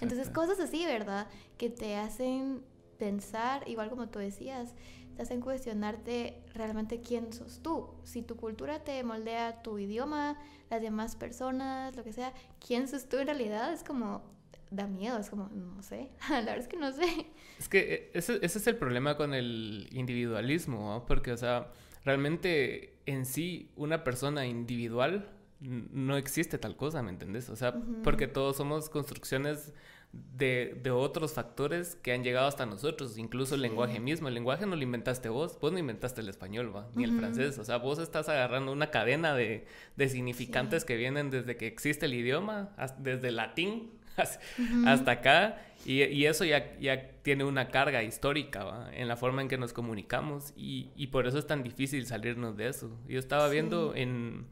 [0.00, 1.28] Entonces, cosas así, ¿verdad?
[1.58, 2.62] Que te hacen
[2.98, 4.74] pensar, igual como tú decías,
[5.16, 7.88] te hacen cuestionarte realmente quién sos tú.
[8.04, 10.38] Si tu cultura te moldea tu idioma,
[10.70, 12.32] las demás personas, lo que sea,
[12.64, 14.22] quién sos tú en realidad es como
[14.70, 17.26] da miedo, es como, no sé, la verdad es que no sé.
[17.58, 21.06] Es que eh, ese, ese es el problema con el individualismo, ¿no?
[21.06, 21.72] porque, o sea,
[22.04, 25.28] realmente en sí una persona individual
[25.60, 27.50] no existe tal cosa, ¿me entendés?
[27.50, 29.72] O sea, porque todos somos construcciones
[30.12, 34.28] de, de, otros factores que han llegado hasta nosotros, incluso el lenguaje mismo.
[34.28, 36.88] El lenguaje no lo inventaste vos, vos no inventaste el español, ¿va?
[36.94, 37.58] ni el francés.
[37.58, 42.06] O sea, vos estás agarrando una cadena de, de significantes que vienen desde que existe
[42.06, 43.92] el idioma, desde el latín
[44.86, 45.62] hasta acá.
[45.84, 48.90] Y, y, eso ya, ya tiene una carga histórica ¿va?
[48.92, 52.56] en la forma en que nos comunicamos y, y, por eso es tan difícil salirnos
[52.56, 52.98] de eso.
[53.08, 54.46] Yo estaba viendo en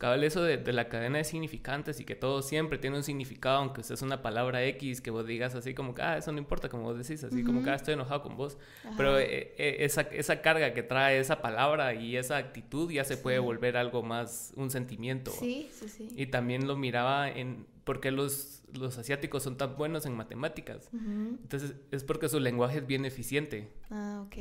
[0.00, 3.58] cabal eso de, de, la cadena de significantes y que todo siempre tiene un significado,
[3.58, 6.70] aunque es una palabra X, que vos digas así como que, ah, eso no importa,
[6.70, 8.56] como vos decís, así como que, ah, estoy enojado con vos.
[8.96, 13.18] Pero eh, eh, esa, esa carga que trae esa palabra y esa actitud ya se
[13.18, 15.32] puede volver algo más, un sentimiento.
[15.32, 16.08] Sí, sí, sí.
[16.16, 20.88] Y también lo miraba en por qué los los asiáticos son tan buenos en matemáticas.
[20.92, 23.72] Entonces es porque su lenguaje es bien eficiente.
[23.90, 24.36] Ah, ok.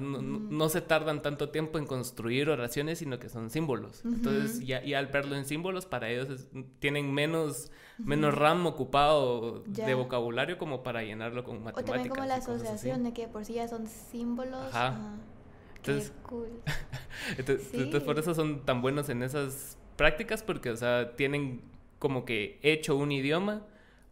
[0.00, 4.04] No, se tardan tanto tiempo en construir oraciones, sino que son símbolos.
[4.04, 10.58] Entonces ya, al verlo en símbolos, para ellos tienen menos, menos RAM ocupado de vocabulario
[10.58, 11.90] como para llenarlo con matemáticas.
[11.90, 14.74] O también como la asociación de que por sí ya son símbolos.
[14.74, 15.16] Ajá.
[15.76, 16.48] Entonces, Qué cool.
[17.38, 21.60] entonces por eso son tan buenos en esas prácticas porque, o sea, tienen
[22.04, 23.62] como que hecho un idioma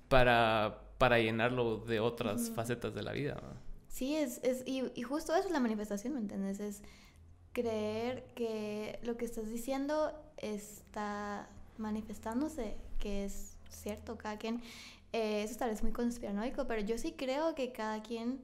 [0.09, 3.39] para, para llenarlo de otras facetas de la vida.
[3.89, 6.59] Sí, es, es y, y, justo eso es la manifestación, ¿me entiendes?
[6.59, 6.81] Es
[7.53, 14.63] creer que lo que estás diciendo está manifestándose, que es cierto, cada quien,
[15.13, 18.41] eh, eso tal vez muy conspiranoico, pero yo sí creo que cada quien,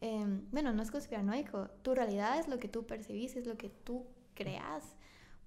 [0.00, 3.68] eh, bueno, no es conspiranoico, tu realidad es lo que tú percibís, es lo que
[3.68, 4.84] tú creas,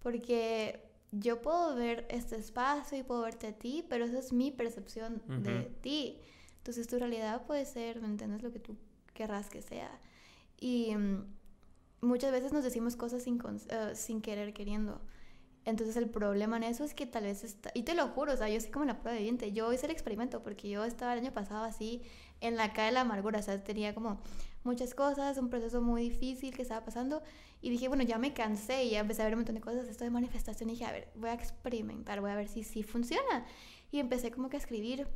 [0.04, 4.52] porque yo puedo ver este espacio y puedo verte a ti, pero esa es mi
[4.52, 6.20] percepción de ti.
[6.58, 8.44] Entonces tu realidad puede ser, ¿me entiendes?
[8.44, 8.76] Lo que tú
[9.14, 10.00] querrás que sea.
[10.60, 11.26] Y mm,
[12.02, 15.02] muchas veces nos decimos cosas sin, eh, sin querer, queriendo.
[15.66, 18.38] Entonces el problema en eso es que tal vez está, y te lo juro, o
[18.38, 21.14] sea, yo soy como la prueba de viviente, yo hice el experimento porque yo estaba
[21.14, 22.02] el año pasado así
[22.40, 24.22] en la calle de la amargura, o sea, tenía como
[24.64, 27.22] muchas cosas, un proceso muy difícil que estaba pasando
[27.62, 29.88] y dije, bueno, ya me cansé y ya empecé a ver un montón de cosas,
[29.88, 32.84] esto de manifestación y dije, a ver, voy a experimentar, voy a ver si sí
[32.84, 33.46] funciona.
[33.92, 35.08] Y empecé como que a escribir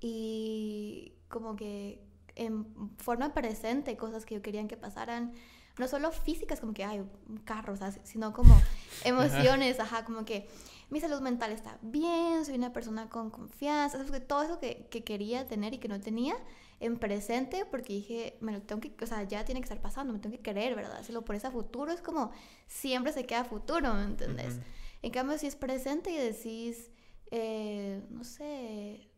[0.00, 2.02] y como que
[2.34, 2.66] en
[2.98, 5.32] forma presente cosas que yo quería que pasaran,
[5.78, 7.02] no solo físicas, como que hay
[7.44, 8.54] carros, sino como
[9.04, 10.48] emociones, ajá, como que
[10.90, 15.46] mi salud mental está bien, soy una persona con confianza, todo eso que, que quería
[15.46, 16.34] tener y que no tenía,
[16.82, 20.12] en presente porque dije, me lo tengo que, o sea, ya tiene que estar pasando,
[20.12, 21.00] me tengo que querer, ¿verdad?
[21.04, 22.32] Si lo pones a futuro es como
[22.66, 24.58] siempre se queda futuro, ¿me entendés?
[25.00, 26.90] En cambio, si es presente y decís,
[27.30, 29.08] eh, no sé,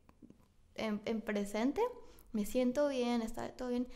[0.75, 1.81] en, presente,
[2.33, 3.89] me siento bien, está todo bien,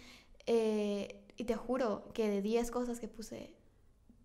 [0.47, 3.53] eh, y te juro que de 10 cosas que puse,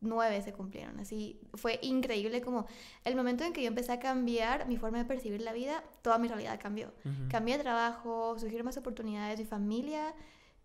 [0.04, 1.00] nueve se cumplieron.
[1.00, 2.66] Así fue increíble como
[3.04, 6.18] el momento en que yo empecé a cambiar mi forma de percibir la vida, toda
[6.18, 6.94] mi realidad cambió.
[7.30, 10.14] Cambié de trabajo, surgieron más oportunidades, mi familia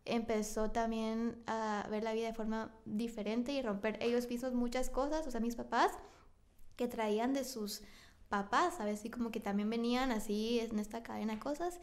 [0.04, 5.26] empezó también a ver la vida de forma diferente y romper ellos mismos muchas cosas,
[5.26, 5.92] o sea, mis papás
[6.76, 7.82] que traían de sus
[8.28, 9.00] papás, ¿sabes?
[9.00, 11.78] Así como que también venían así en esta cadena de cosas.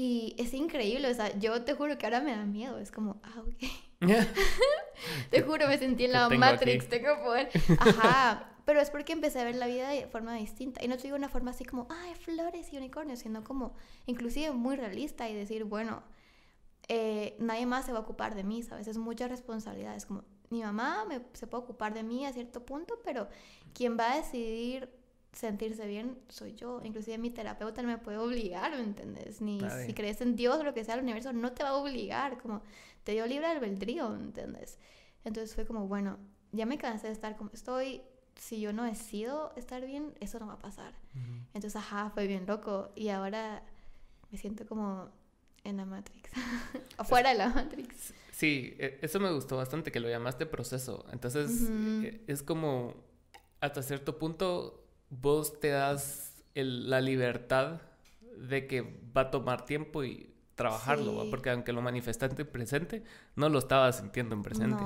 [0.00, 3.20] Y es increíble, o sea, yo te juro que ahora me da miedo, es como,
[3.24, 4.00] ah, ok.
[5.30, 7.50] Te juro, me sentí en la Matrix, tengo poder.
[7.80, 10.84] Ajá, pero es porque empecé a ver la vida de forma distinta.
[10.84, 13.74] Y no te digo una forma así como, ay, flores y unicornios, sino como
[14.06, 16.04] inclusive muy realista y decir, bueno,
[16.86, 18.86] eh, nadie más se va a ocupar de mí, ¿sabes?
[18.86, 19.96] Es mucha responsabilidad.
[19.96, 23.26] Es como, mi mamá me, se puede ocupar de mí a cierto punto, pero
[23.74, 24.88] quien va a decidir
[25.32, 26.80] sentirse bien soy yo.
[26.82, 29.40] Inclusive mi terapeuta no me puede obligar, ¿me entiendes?
[29.40, 31.76] Ni si crees en Dios o lo que sea, el universo no te va a
[31.76, 32.38] obligar.
[32.38, 32.62] Como
[33.04, 34.78] te dio libre albedrío, ¿entiendes?
[35.24, 36.18] Entonces fue como, bueno,
[36.52, 38.02] ya me cansé de estar como estoy.
[38.36, 40.94] Si yo no decido estar bien, eso no va a pasar.
[41.54, 42.92] Entonces, ajá, fue bien loco.
[42.94, 43.64] Y ahora
[44.30, 45.08] me siento como
[45.64, 46.30] en la Matrix.
[46.98, 48.14] Afuera de la Matrix.
[48.30, 51.04] Sí, e, eso me gustó bastante, que lo llamaste proceso.
[51.12, 52.94] Entonces, e, es como,
[53.60, 54.77] hasta cierto punto,
[55.10, 57.80] vos te das la libertad
[58.36, 58.82] de que
[59.16, 63.04] va a tomar tiempo y trabajarlo, porque aunque lo manifestaste en presente,
[63.36, 64.82] no lo estaba sintiendo en presente.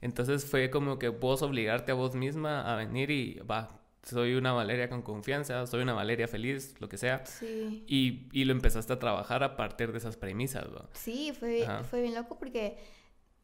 [0.00, 4.52] Entonces fue como que vos obligarte a vos misma a venir y va, soy una
[4.52, 7.26] Valeria con confianza, soy una Valeria feliz, lo que sea.
[7.26, 7.84] Sí.
[7.88, 10.88] Y, y lo empezaste a trabajar a partir de esas premisas, ¿no?
[10.92, 12.78] Sí, fue, fue bien loco porque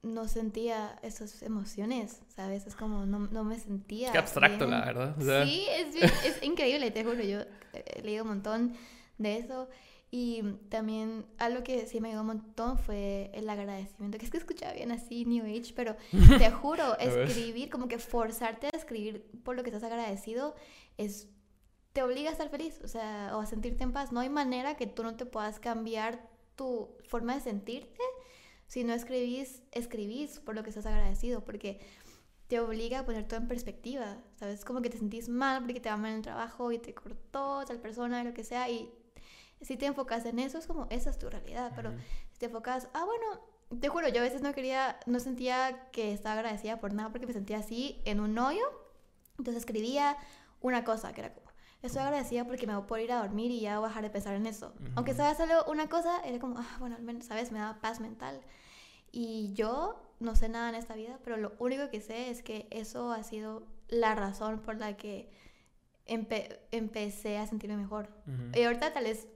[0.04, 2.66] no sentía esas emociones, ¿sabes?
[2.66, 4.12] Es como no, no me sentía.
[4.12, 5.16] Qué abstracto, la verdad.
[5.44, 7.22] Sí, es, es increíble, te juro.
[7.22, 7.40] Yo
[7.72, 8.74] he leído un montón
[9.18, 9.68] de eso
[10.16, 14.36] y también algo que sí me ayudó un montón fue el agradecimiento, que es que
[14.36, 15.96] escuchaba bien así New Age, pero
[16.38, 20.54] te juro, escribir, como que forzarte a escribir por lo que estás agradecido,
[20.98, 21.28] es
[21.92, 24.12] te obliga a estar feliz, o sea, o a sentirte en paz.
[24.12, 28.02] No hay manera que tú no te puedas cambiar tu forma de sentirte
[28.74, 31.78] si no escribís, escribís por lo que estás agradecido, porque
[32.48, 34.64] te obliga a poner todo en perspectiva, ¿sabes?
[34.64, 37.64] Como que te sentís mal porque te va mal en el trabajo y te cortó
[37.64, 38.92] tal persona, lo que sea, y
[39.60, 41.92] si te enfocas en eso, es como, esa es tu realidad, pero
[42.32, 46.12] si te enfocas, ah, bueno, te juro, yo a veces no quería, no sentía que
[46.12, 48.66] estaba agradecida por nada porque me sentía así en un hoyo,
[49.38, 50.16] entonces escribía
[50.60, 51.32] una cosa que era
[51.86, 54.04] estoy agradecida porque me voy a poder ir a dormir y ya voy a dejar
[54.04, 54.72] de pensar en eso.
[54.94, 57.52] Aunque sabía solo una cosa, era como, ah, bueno, al menos, ¿sabes?
[57.52, 58.40] Me daba paz mental.
[59.12, 62.66] Y yo no sé nada en esta vida, pero lo único que sé es que
[62.70, 65.30] eso ha sido la razón por la que
[66.06, 68.08] empecé a sentirme mejor.
[68.54, 69.28] Y ahorita tal vez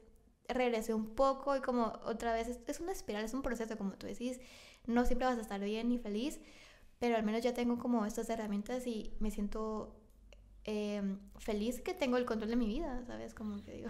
[0.48, 3.92] regresé un poco y como otra vez, es, es, una espiral, es un proceso, como
[3.92, 4.40] tú decís,
[4.86, 6.40] no siempre vas a estar bien ni feliz,
[6.98, 9.97] pero al menos ya tengo como estas herramientas y me siento
[10.68, 13.32] em, feliz que tengo el control de mi vida, ¿sabes?
[13.32, 13.88] Como que digo.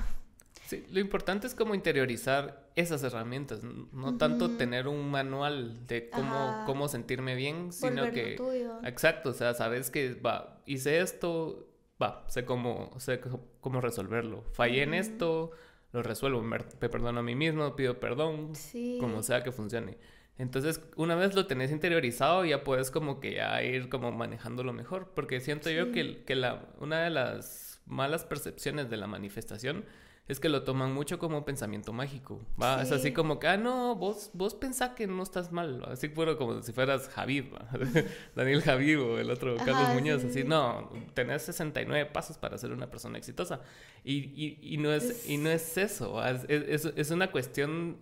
[0.67, 6.62] Sí, lo importante es como interiorizar esas herramientas, no tanto tener un manual de cómo,
[6.67, 8.37] cómo sentirme bien, sino que...
[8.85, 11.67] Exacto, o sea, sabes que, va, hice esto,
[12.01, 13.19] va, sé cómo, sé
[13.61, 14.45] cómo resolverlo.
[14.53, 15.53] Fallé en esto,
[15.93, 18.53] lo resuelvo, me, perdono a mí mismo, pido perdón,
[19.01, 19.97] como sea que funcione.
[20.38, 25.12] Entonces, una vez lo tenés interiorizado, ya puedes como que ya ir como manejándolo mejor,
[25.14, 29.85] porque siento yo que, que la, una de las malas percepciones de la manifestación
[30.29, 32.83] es que lo toman mucho como pensamiento mágico, ¿va?
[32.83, 36.37] Es así como que, ah, no, vos, vos pensás que no estás mal, así fuera
[36.37, 37.46] como si fueras Javid,
[38.37, 42.90] Daniel Javid o el otro Carlos Muñoz, así, no, tenés 69 pasos para ser una
[42.90, 43.62] persona exitosa.
[44.05, 47.96] Y, y, y no, es, y no es eso, es, es, es una cuestión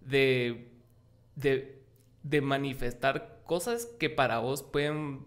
[0.00, 0.73] de,
[1.36, 1.82] de,
[2.22, 5.26] de manifestar cosas que para vos pueden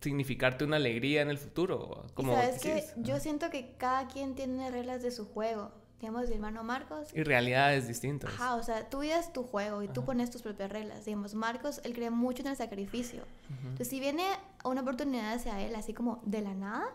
[0.00, 2.06] significarte una alegría en el futuro.
[2.14, 6.34] Como sabes que yo siento que cada quien tiene reglas de su juego digamos, mi
[6.34, 7.08] hermano Marcos.
[7.14, 8.30] Y realidades distintas.
[8.30, 11.04] Ajá, o sea, tú vida es tu juego y tú pones tus propias reglas.
[11.04, 13.24] Digamos, Marcos, él cree mucho en el sacrificio.
[13.48, 14.24] Entonces, si viene
[14.64, 16.86] una oportunidad hacia él, así como de la nada,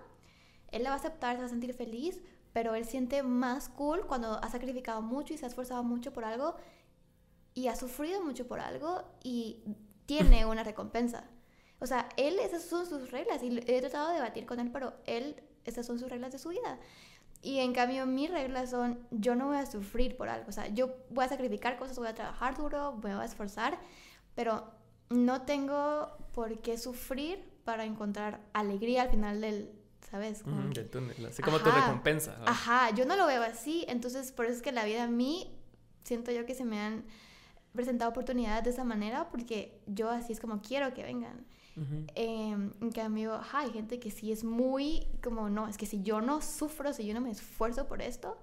[0.70, 2.22] él la va a aceptar, se va a sentir feliz,
[2.54, 6.26] pero él siente más cool cuando ha sacrificado mucho y se ha esforzado mucho por
[6.26, 6.56] algo
[7.54, 9.64] y ha sufrido mucho por algo y
[10.06, 11.26] tiene una recompensa.
[11.80, 14.94] O sea, él, esas son sus reglas y he tratado de debatir con él, pero
[15.06, 16.80] él, esas son sus reglas de su vida.
[17.42, 20.68] Y en cambio mis reglas son, yo no voy a sufrir por algo, o sea,
[20.68, 23.80] yo voy a sacrificar cosas, voy a trabajar duro, voy a esforzar,
[24.36, 24.72] pero
[25.10, 29.72] no tengo por qué sufrir para encontrar alegría al final del,
[30.10, 30.44] ¿sabes?
[30.46, 32.38] del túnel, así como tu recompensa.
[32.46, 35.58] Ajá, yo no lo veo así, entonces por eso es que la vida a mí,
[36.04, 37.06] siento yo que se me han
[37.74, 41.46] presentado oportunidades de esa manera, porque yo así es como quiero que vengan.
[42.16, 46.22] Em, en cambio, hay gente que sí es muy como, no, es que si yo
[46.22, 48.38] no sufro, si yo no me esfuerzo por esto,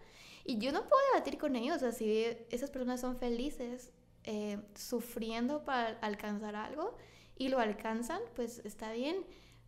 [0.45, 3.93] y yo no puedo debatir con ellos, o sea, si esas personas son felices
[4.25, 6.97] eh, sufriendo para alcanzar algo
[7.37, 9.17] y lo alcanzan, pues está bien,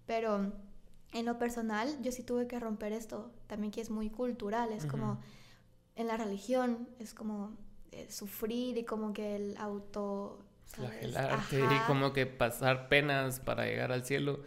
[0.07, 0.53] pero
[1.13, 4.87] en lo personal yo sí tuve que romper esto, también que es muy cultural, es
[4.87, 5.21] como
[5.97, 7.70] en la religión, es como eh,
[8.09, 14.05] sufrir y como que el auto flagelarte y como que pasar penas para llegar al
[14.05, 14.41] cielo.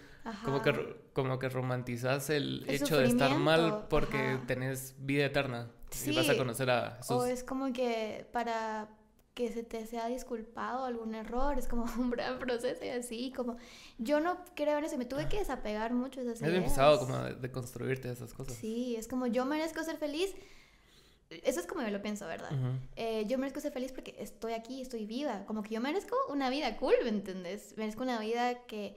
[0.46, 5.70] Como que, como que romantizas el, hecho de estar mal porque tenés vida eterna
[6.06, 7.12] y vas a conocer a Jesús.
[7.12, 8.90] O es como que para
[9.34, 13.58] que se te sea disculpado algún error, es como un gran proceso y así, como
[13.98, 17.18] yo no creo en eso, me tuve que desapegar mucho de esas Has empezado como
[17.18, 18.56] de construirte esas cosas.
[18.56, 20.34] Sí, es como yo merezco ser feliz,
[21.44, 22.52] eso es como yo lo pienso, ¿verdad?
[22.96, 25.46] Eh, yo merezco ser feliz porque estoy aquí, estoy viva.
[25.46, 27.74] Como que yo merezco una vida cool, ¿me entiendes?
[27.78, 28.96] Merezco una vida que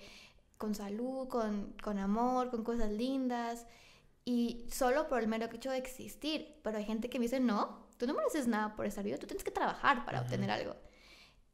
[0.58, 3.66] con salud, con, con amor, con cosas lindas.
[4.24, 6.56] Y solo por el mero hecho de existir.
[6.62, 9.26] Pero hay gente que me dice, no, tú no mereces nada por estar vivo, tú
[9.26, 10.74] tienes que trabajar para obtener algo.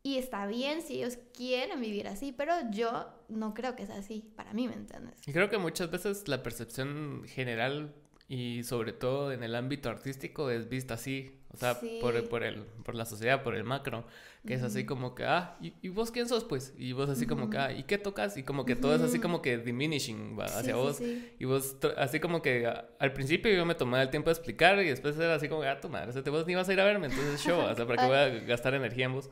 [0.05, 4.33] Y está bien si ellos quieren vivir así, pero yo no creo que sea así,
[4.35, 5.17] para mí, ¿me entiendes?
[5.27, 7.95] Y creo que muchas veces la percepción general
[8.33, 12.63] y sobre todo en el ámbito artístico es vista así, o sea, por, por, el,
[12.83, 14.07] por la sociedad, por el macro,
[14.47, 16.43] que es así como que, ah, ¿y, vos quién sos?
[16.45, 18.39] Pues, y vos así como que, ah, ¿y qué tocas?
[18.39, 22.21] Y como que todo es así como que diminishing va, hacia vos, y vos así
[22.21, 22.67] como que
[22.99, 25.79] al principio yo me tomaba el tiempo de explicar y después era así como, ah,
[25.79, 27.87] tu madre, o sea, vos ni vas a ir a verme, entonces show, o sea,
[27.87, 29.29] ¿para qué voy a gastar energía en vos?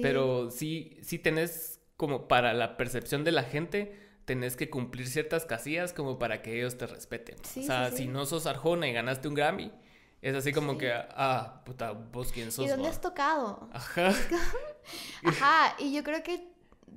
[0.00, 5.46] Pero sí, sí tenés como para la percepción de la gente, tenés que cumplir ciertas
[5.46, 7.38] casillas como para que ellos te respeten.
[7.40, 9.72] o sea, si no sos Arjona y ganaste un Grammy,
[10.20, 12.66] es así como que, ah, puta, vos quién sos.
[12.66, 13.70] ¿Y dónde has tocado?
[13.72, 14.12] Ajá.
[15.24, 16.46] Ajá, y yo creo que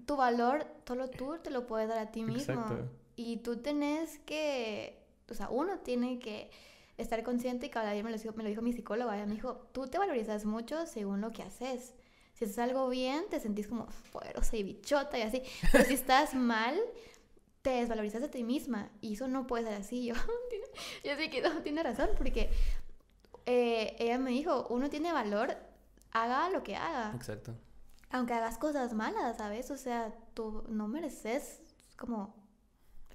[0.05, 2.53] tu valor solo tú te lo puedes dar a ti mismo.
[2.53, 2.89] Exacto.
[3.15, 6.51] Y tú tenés que, o sea, uno tiene que
[6.97, 9.36] estar consciente y cada día me lo dijo, me lo dijo mi psicóloga, ella me
[9.36, 11.93] dijo, tú te valorizas mucho según lo que haces.
[12.34, 15.43] Si haces algo bien, te sentís como poderosa y bichota y así.
[15.71, 16.77] Pero si estás mal,
[17.62, 20.05] te desvalorizas a ti misma y eso no puede ser así.
[20.05, 20.16] Yo,
[21.03, 22.49] yo sé que no, tiene razón porque
[23.45, 25.55] eh, ella me dijo, uno tiene valor,
[26.12, 27.14] haga lo que haga.
[27.16, 27.55] Exacto.
[28.09, 29.72] Aunque hagas cosas malas, ¿sabes?
[29.72, 31.62] O sea, tú no mereces
[31.97, 32.36] como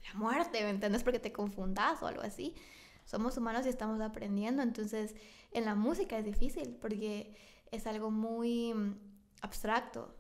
[0.07, 1.03] la muerte, ¿me entiendes?
[1.03, 2.55] Porque te confundas o algo así.
[3.05, 5.15] somos humanos y estamos aprendiendo, entonces
[5.53, 7.37] en la música es difícil porque
[7.71, 8.75] es algo muy
[9.43, 10.15] abstracto.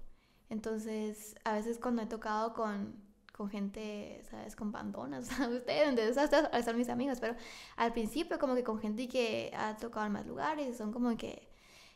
[0.48, 3.05] Entonces, a veces cuando he tocado con,
[3.36, 4.56] con gente, ¿sabes?
[4.56, 7.36] Con bandonas, ustedes, ustedes son mis amigos, pero
[7.76, 11.48] al principio como que con gente que ha tocado en más lugares, son como que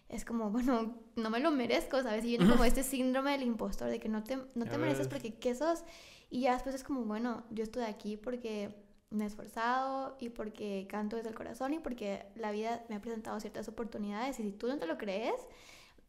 [0.09, 2.25] es como, bueno, no me lo merezco, ¿sabes?
[2.25, 5.35] Y viene como este síndrome del impostor, de que no te, no te mereces porque
[5.35, 5.85] ¿qué sos?
[6.29, 8.75] Y ya después es como, bueno, yo estoy aquí porque
[9.11, 13.01] me he esforzado y porque canto desde el corazón y porque la vida me ha
[13.01, 15.35] presentado ciertas oportunidades y si tú no te lo crees,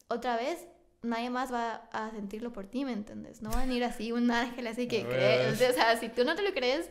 [0.08, 0.68] otra vez
[1.02, 3.42] nadie más va a sentirlo por ti, ¿me entiendes?
[3.42, 6.34] No va a venir así un ángel así que cree, o sea, si tú no
[6.34, 6.88] te lo crees,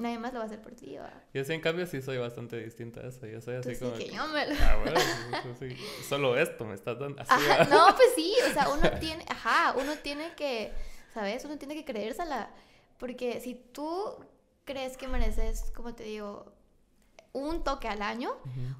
[0.00, 0.96] nadie más lo va a hacer por ti.
[0.96, 1.12] ¿va?
[1.32, 3.26] Yo sí, en cambio, sí soy bastante distinta a eso.
[3.26, 3.94] Yo soy así como.
[3.94, 4.54] que yo me lo...
[4.60, 5.76] Ah, bueno, sí,
[6.08, 7.20] solo esto me estás dando.
[7.22, 10.72] Así, ajá, no, pues sí, o sea, uno tiene, ajá, uno tiene que,
[11.14, 11.44] ¿sabes?
[11.44, 12.50] Uno tiene que creérsela.
[12.98, 14.16] Porque si tú
[14.64, 16.52] crees que mereces, como te digo,
[17.32, 18.36] un toque al año,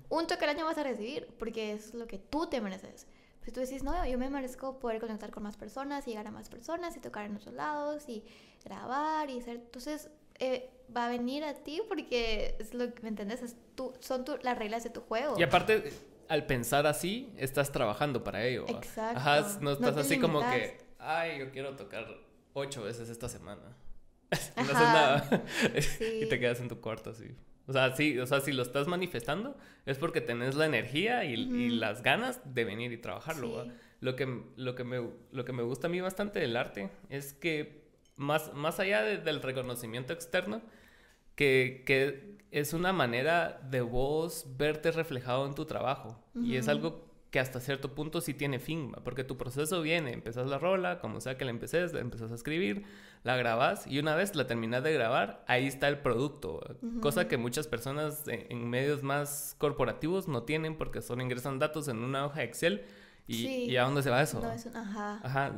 [0.08, 3.06] un toque al año vas a recibir, porque es lo que tú te mereces.
[3.42, 6.30] Si tú decís, no, yo me merezco poder conectar con más personas, y llegar a
[6.30, 8.22] más personas, y tocar en otros lados, y
[8.64, 9.56] grabar, y hacer.
[9.56, 13.42] Entonces, eh, va a venir a ti porque es lo que, ¿me entiendes?
[13.42, 13.56] Es
[14.00, 15.38] son las reglas de tu juego.
[15.38, 15.92] Y aparte,
[16.28, 18.64] al pensar así, estás trabajando para ello.
[18.68, 19.18] Exacto.
[19.18, 22.06] Ajá, no estás así como que, ay, yo quiero tocar
[22.52, 23.62] ocho veces esta semana.
[24.56, 25.44] no haces nada.
[26.20, 27.34] y te quedas en tu cuarto así.
[27.70, 29.56] O sea, sí, o sea, si lo estás manifestando
[29.86, 33.68] es porque tenés la energía y, las ganas de venir y trabajarlo.
[34.00, 37.32] Lo, que, lo, que me, lo que me gusta a mí bastante del arte es
[37.32, 37.84] que
[38.16, 40.62] más, más allá del reconocimiento externo,
[41.36, 46.20] que, que, es una manera de vos verte reflejado en tu trabajo.
[46.42, 50.48] Y es algo que hasta cierto punto sí tiene fin, porque tu proceso viene, empezás
[50.48, 52.82] la rola, como sea que la empeces, la empezás a escribir,
[53.22, 56.60] la grabás y una vez la terminas de grabar, ahí está el producto,
[57.00, 61.98] cosa que muchas personas en, medios más corporativos no tienen porque solo ingresan datos en
[61.98, 62.84] una hoja Excel
[63.28, 64.42] y, y a dónde se va eso.
[64.74, 65.20] ajá.
[65.22, 65.52] Ajá.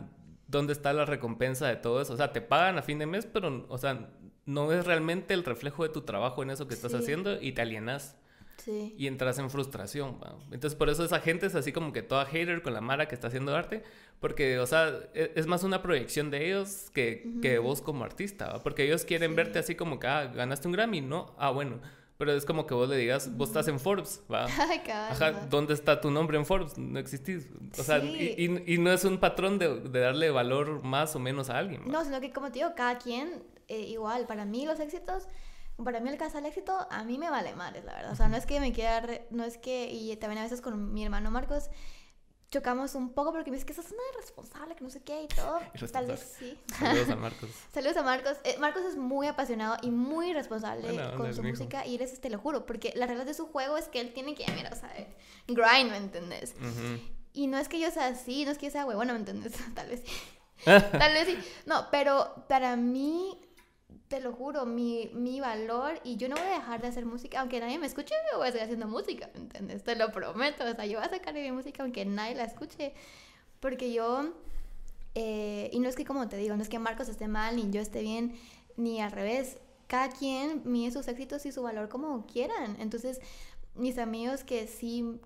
[0.48, 2.12] ¿Dónde está la recompensa de todo eso?
[2.12, 4.10] O sea, te pagan a fin de mes, pero, o sea,
[4.44, 7.62] no ves realmente el reflejo de tu trabajo en eso que estás haciendo y te
[7.62, 8.18] alienas.
[8.66, 10.18] Y entras en frustración.
[10.50, 13.14] Entonces, por eso esa gente es así como que toda hater con la Mara que
[13.14, 13.82] está haciendo arte.
[14.20, 18.62] Porque, o sea, e, es, más una proyección de ellos que, que vos como artista.
[18.62, 21.34] Porque ellos quieren verte así como que, ah, ganaste un Grammy, ¿no?
[21.38, 21.80] Ah, bueno.
[22.18, 24.44] Pero es como que vos le digas, vos estás en Forbes, ¿va?
[25.10, 26.78] Ajá, ¿dónde está tu nombre en Forbes?
[26.78, 27.48] No existís.
[27.76, 31.50] O sea, y, y, no es un patrón de, de, darle valor más o menos
[31.50, 31.82] a alguien.
[31.86, 35.26] No, sino que como te digo, cada quien, eh, igual, para mí los éxitos
[35.84, 38.12] para mí el caso del éxito, a mí me vale madres, la verdad.
[38.12, 40.92] O sea, no es que me quiera, no es que, y también a veces con
[40.92, 41.70] mi hermano Marcos,
[42.52, 45.28] chocamos un poco porque me dice que sos una irresponsable, que no sé qué y
[45.28, 45.58] todo.
[45.92, 46.56] Tal vez sí.
[46.78, 47.50] Saludos a Marcos.
[47.72, 48.36] Saludos a Marcos.
[48.44, 52.28] Eh, Marcos es muy apasionado y muy responsable con su música y él es, te
[52.28, 54.76] lo juro, porque la regla de su juego es que él tiene que, mira, o
[54.76, 54.92] sea,
[55.48, 56.54] grind, ¿me entendés?
[57.32, 59.54] Y no es que yo sea así, no es que yo sea huevona, ¿me entendés?
[59.74, 60.12] Tal vez sí.
[60.64, 61.38] Tal vez sí.
[61.64, 63.40] No, pero para mí
[64.12, 67.40] te lo juro, mi, mi, valor y yo no voy a dejar de hacer música,
[67.40, 69.82] aunque nadie me escuche, yo voy a seguir haciendo música, ¿me entiendes?
[69.84, 72.92] Te lo prometo, o sea, yo voy a sacar mi música aunque nadie la escuche,
[73.58, 74.34] porque yo,
[75.14, 77.70] eh, y no es que como te digo, no es que Marcos esté mal, ni
[77.70, 78.34] yo esté bien,
[78.76, 79.56] ni al revés,
[79.86, 83.18] cada quien mide sus éxitos y su valor como quieran, entonces
[83.76, 85.22] mis amigos que sí,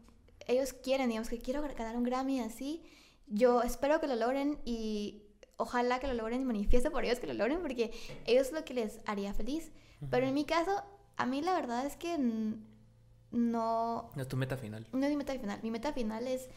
[0.47, 2.85] ellos quieren, digamos que quiero ganar un Grammy así,
[3.27, 5.26] yo espero que lo logren y
[5.57, 7.93] ojalá que lo logren y manifiesto por ellos que lo logren porque
[8.27, 9.73] ellos es lo que les haría feliz.
[10.11, 10.83] Pero en mi caso,
[11.17, 14.11] a mí la verdad es que no...
[14.15, 14.87] No es tu meta final.
[14.93, 15.61] No es mi meta final.
[15.63, 16.49] Mi meta final es...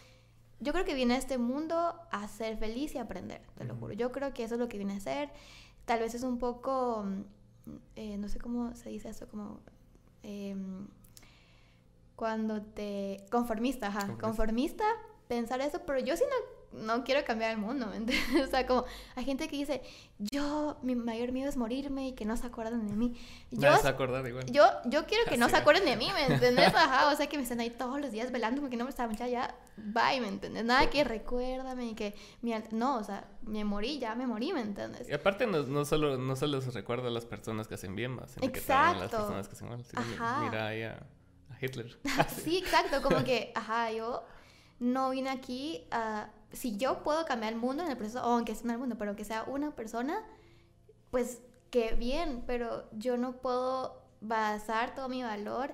[0.59, 3.93] Yo creo que viene a este mundo a ser feliz y aprender, te lo juro.
[3.93, 5.29] Yo creo que eso es lo que viene a ser.
[5.85, 7.05] Tal vez es un poco...
[7.95, 9.61] Eh, no sé cómo se dice eso, como...
[10.23, 10.87] Em,
[12.17, 13.25] cuando te...
[13.31, 14.17] Conformista, ajá.
[14.19, 14.83] Conformista,
[15.29, 18.19] pensar eso, pero yo sí no no quiero cambiar el mundo, ¿me entiendes?
[18.47, 19.81] O sea, como hay gente que dice,
[20.19, 23.15] yo, mi mayor miedo es morirme y que no se acuerden de mí.
[23.51, 24.45] Yo, se acordar igual.
[24.51, 26.73] Yo, yo quiero que no se acuerden de mí, ¿me entiendes?
[26.75, 29.13] Ajá, o sea, que me estén ahí todos los días velando porque no me estaba
[29.13, 30.65] ya, bye, ¿me entiendes?
[30.65, 32.15] Nada que recuérdame, que,
[32.71, 35.09] no, o sea, me morí, ya me morí, ¿me entiendes?
[35.09, 38.11] Y aparte no, no solo, no solo se recuerda a las personas que hacen bien
[38.11, 38.59] más, sino exacto.
[38.59, 39.85] que también a las personas que hacen mal.
[39.95, 40.41] Ajá.
[40.41, 40.91] Mira ahí a,
[41.49, 41.97] a Hitler.
[42.43, 44.23] sí, exacto, como que, ajá, yo
[44.79, 48.55] no vine aquí a si yo puedo cambiar el mundo en el proceso, o aunque
[48.55, 50.23] sea en el mundo, pero que sea una persona,
[51.11, 51.41] pues
[51.71, 55.73] qué bien, pero yo no puedo basar todo mi valor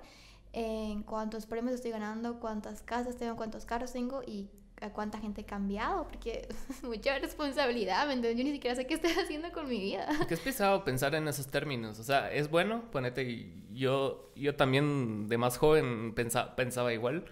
[0.54, 4.50] en cuántos premios estoy ganando, cuántas casas tengo, cuántos carros tengo y
[4.82, 8.38] a cuánta gente he cambiado, porque es mucha responsabilidad, ¿me entiendes?
[8.38, 10.08] Yo ni siquiera sé qué estoy haciendo con mi vida.
[10.18, 12.00] Porque es pesado pensar en esos términos.
[12.00, 17.26] O sea, es bueno, ponete, yo, yo también de más joven pensaba, pensaba igual,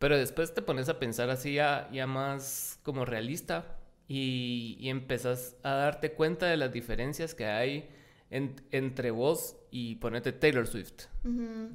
[0.00, 3.78] pero después te pones a pensar así ya, ya más como realista
[4.08, 7.88] y, y empezás a darte cuenta de las diferencias que hay
[8.30, 11.06] entre vos y ponete Taylor Swift.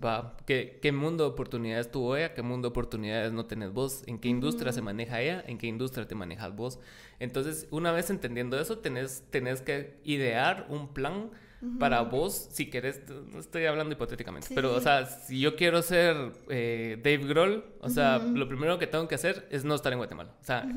[0.04, 2.34] Va, ¿Qué, ¿Qué, mundo de oportunidades tuvo ella?
[2.34, 4.04] ¿Qué mundo de oportunidades no tenés vos?
[4.08, 5.44] ¿En qué industria se maneja ella?
[5.46, 6.80] ¿En qué industria te manejas vos?
[7.20, 11.32] Entonces, una vez entendiendo eso, tenés, tenés que idear un plan
[11.80, 13.02] para vos, si querés,
[13.32, 17.90] no estoy hablando hipotéticamente, pero, o sea, si yo quiero ser eh, Dave Grohl, o
[17.90, 20.36] sea, lo primero que tengo que hacer es no estar en Guatemala.
[20.42, 20.68] O sea,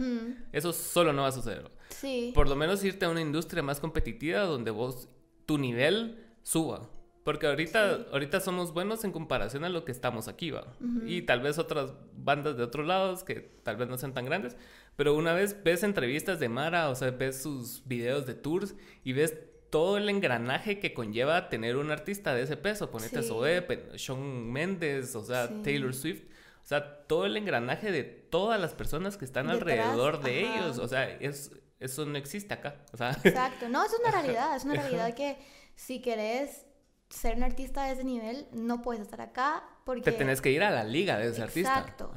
[0.52, 1.70] eso solo no va a suceder.
[1.90, 2.32] Sí.
[2.34, 5.08] Por lo menos irte a una industria más competitiva donde vos
[5.46, 6.88] tu nivel suba.
[7.24, 10.66] Porque ahorita, ahorita somos buenos en comparación a lo que estamos aquí, va.
[11.04, 14.56] Y tal vez otras bandas de otros lados que tal vez no sean tan grandes.
[14.96, 18.74] Pero una vez ves entrevistas de Mara, o sea, ves sus videos de tours
[19.04, 19.36] y ves
[19.70, 22.90] todo el engranaje que conlleva tener un artista de ese peso.
[22.90, 23.28] Ponete sí.
[23.28, 23.64] Zoe,
[23.96, 26.24] Shawn Mendes, o sea, Taylor Swift.
[26.62, 30.78] O sea, todo el engranaje de todas las personas que están alrededor de ellos.
[30.78, 32.76] O sea, es, eso no existe acá.
[32.92, 33.10] O sea.
[33.24, 35.38] Exacto, no, es una realidad, es una realidad que
[35.76, 36.66] si querés
[37.08, 40.02] ser un artista de ese nivel, no puedes estar acá porque...
[40.02, 41.78] Te tenés que ir a la liga de ese artista.
[41.78, 42.12] Exacto.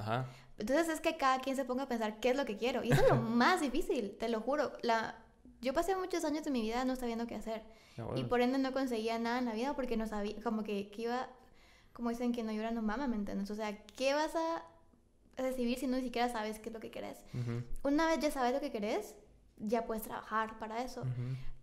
[0.57, 2.83] Entonces es que cada quien se ponga a pensar qué es lo que quiero.
[2.83, 4.73] Y eso es lo más difícil, te lo juro.
[4.81, 5.20] La...
[5.61, 7.61] Yo pasé muchos años de mi vida no sabiendo qué hacer.
[7.97, 10.89] Ah, y por ende no conseguía nada en la vida porque no sabía, como que,
[10.89, 11.29] que iba,
[11.93, 13.49] como dicen que no llora no mama, ¿me entiendes?
[13.51, 14.63] O sea, ¿qué vas a
[15.37, 17.17] recibir si no ni siquiera sabes qué es lo que querés?
[17.83, 19.15] Una vez ya sabes lo que querés,
[19.57, 21.03] ya puedes trabajar para eso.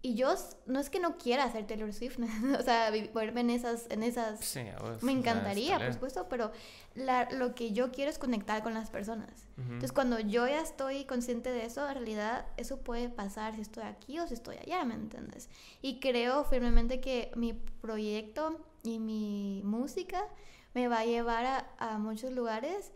[0.01, 0.33] Y yo
[0.67, 2.19] no es que no quiera hacer Taylor Swift,
[2.59, 4.61] o sea, verme en esas, en esas, sí,
[5.03, 6.53] me encantaría, por supuesto, pero
[6.95, 9.47] la, lo que yo quiero es conectar con las personas.
[9.57, 13.83] Entonces, cuando yo ya estoy consciente de eso, en realidad eso puede pasar si estoy
[13.83, 15.51] aquí o si estoy allá, ¿me entiendes?
[15.83, 20.25] Y creo firmemente que mi proyecto y mi música
[20.75, 22.93] me va a llevar a, a muchos lugares,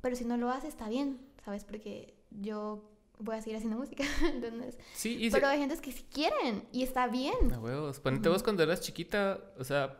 [0.00, 1.62] pero si no lo hace está bien, ¿sabes?
[1.62, 2.82] Porque yo
[3.18, 4.78] voy a seguir haciendo música, ¿entendés?
[4.94, 7.52] Sí, Pero hay gente que sí quieren y está bien.
[7.52, 8.00] A huevos.
[8.00, 9.98] Ponete vos cuando eras chiquita, o sea,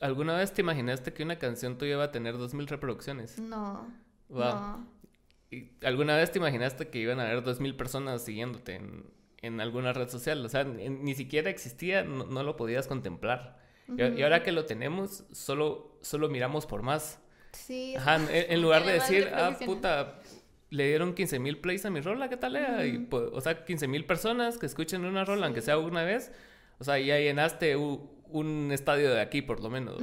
[0.00, 3.38] ¿alguna vez te imaginaste que una canción tuya iba a tener dos mil reproducciones?
[3.38, 3.86] No.
[4.28, 4.86] No.
[5.50, 9.04] ¿Y ¿Alguna vez te imaginaste que iban a haber dos mil personas siguiéndote en,
[9.38, 10.44] en, alguna red social?
[10.44, 13.58] O sea, ni siquiera existía, no, lo podías contemplar.
[13.88, 17.20] y, y, ahora que lo tenemos, solo, solo miramos por más.
[17.52, 17.96] Sí.
[17.96, 20.20] Ajá, en, en lugar de decir, ah, puta,
[20.70, 22.84] le dieron 15 mil plays a mi rola, ¿qué tal era?
[22.86, 26.32] y, pues, o sea, 15 mil personas que escuchen una rola, aunque sea una vez.
[26.78, 29.96] O sea, ya llenaste un, estadio de aquí, por lo menos.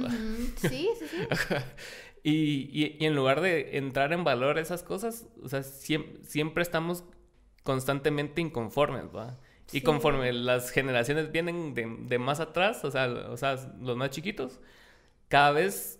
[0.56, 1.26] Sí, sí, sí.
[2.22, 7.04] y, y, en lugar de entrar en valor esas cosas, o sea, siempre, siempre estamos
[7.62, 9.38] constantemente inconformes, ¿va?
[9.72, 14.10] Y conforme las generaciones vienen de, de, más atrás, o sea, o sea, los más
[14.10, 14.60] chiquitos,
[15.28, 15.98] cada vez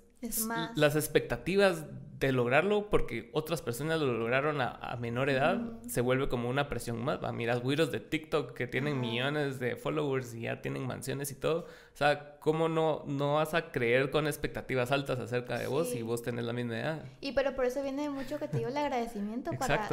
[0.77, 1.85] las expectativas
[2.19, 7.05] de lograrlo porque otras personas lo lograron a, menor edad, se vuelve como una presión
[7.05, 7.21] más.
[7.35, 11.61] Miras güiros de TikTok que tienen millones de followers y ya tienen mansiones y todo.
[11.61, 16.03] O sea, ¿cómo no, no vas a creer con expectativas altas acerca de vos si
[16.03, 17.05] vos tenés la misma edad?
[17.21, 19.89] Y pero por eso viene mucho que te digo el agradecimiento para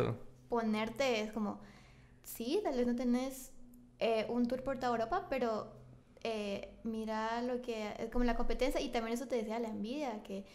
[0.47, 1.59] ponerte, es como,
[2.23, 3.51] sí, tal vez no tenés
[3.99, 5.73] eh, un tour por toda Europa, pero
[6.23, 10.21] eh, mira lo que es como la competencia y también eso te decía la envidia,
[10.23, 10.45] que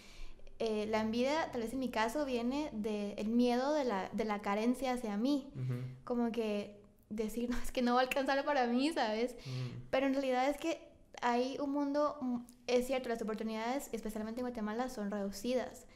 [0.60, 4.40] eh, la envidia, tal vez en mi caso, viene del miedo de la, de la
[4.40, 5.52] carencia hacia mí.
[6.04, 6.80] Como que
[7.10, 9.36] decir, no, es que no va a alcanzar para mí, ¿sabes?
[9.90, 10.80] Pero en realidad es que
[11.22, 15.86] hay un mundo, mm, es cierto, las oportunidades, especialmente en Guatemala, son reducidas.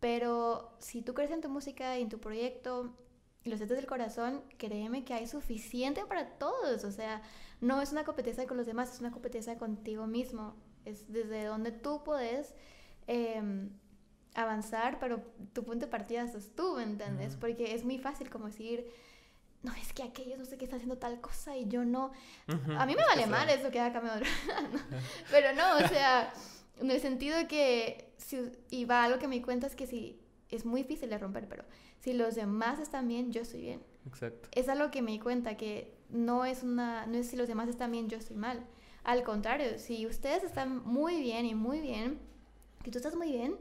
[0.00, 2.96] Pero si tú crees en tu música y en tu proyecto
[3.44, 6.84] y lo haces del corazón, créeme que hay suficiente para todos.
[6.84, 7.22] O sea,
[7.60, 10.56] no es una competencia con los demás, es una competencia contigo mismo.
[10.84, 12.54] Es desde donde tú puedes
[13.06, 13.68] eh,
[14.34, 15.22] avanzar, pero
[15.52, 17.36] tu punto de partida sos tú, ¿me entiendes?
[17.36, 18.86] Porque es muy fácil como decir,
[19.62, 22.12] no, es que aquellos no sé qué está haciendo tal cosa y yo no.
[22.78, 24.20] A mí me vale mal eso que haga cambiado.
[25.30, 26.32] pero no, o sea,
[26.78, 30.64] en el sentido que, si, y va algo que me cuenta es que si, es
[30.64, 31.64] muy difícil de romper, pero
[32.00, 33.82] si los demás están bien, yo estoy bien.
[34.06, 34.48] Exacto.
[34.52, 37.68] Es algo que me di cuenta, que no es una, no es si los demás
[37.68, 38.64] están bien, yo estoy mal.
[39.04, 42.18] Al contrario, si ustedes están muy bien y muy bien,
[42.82, 43.56] que tú estás muy bien,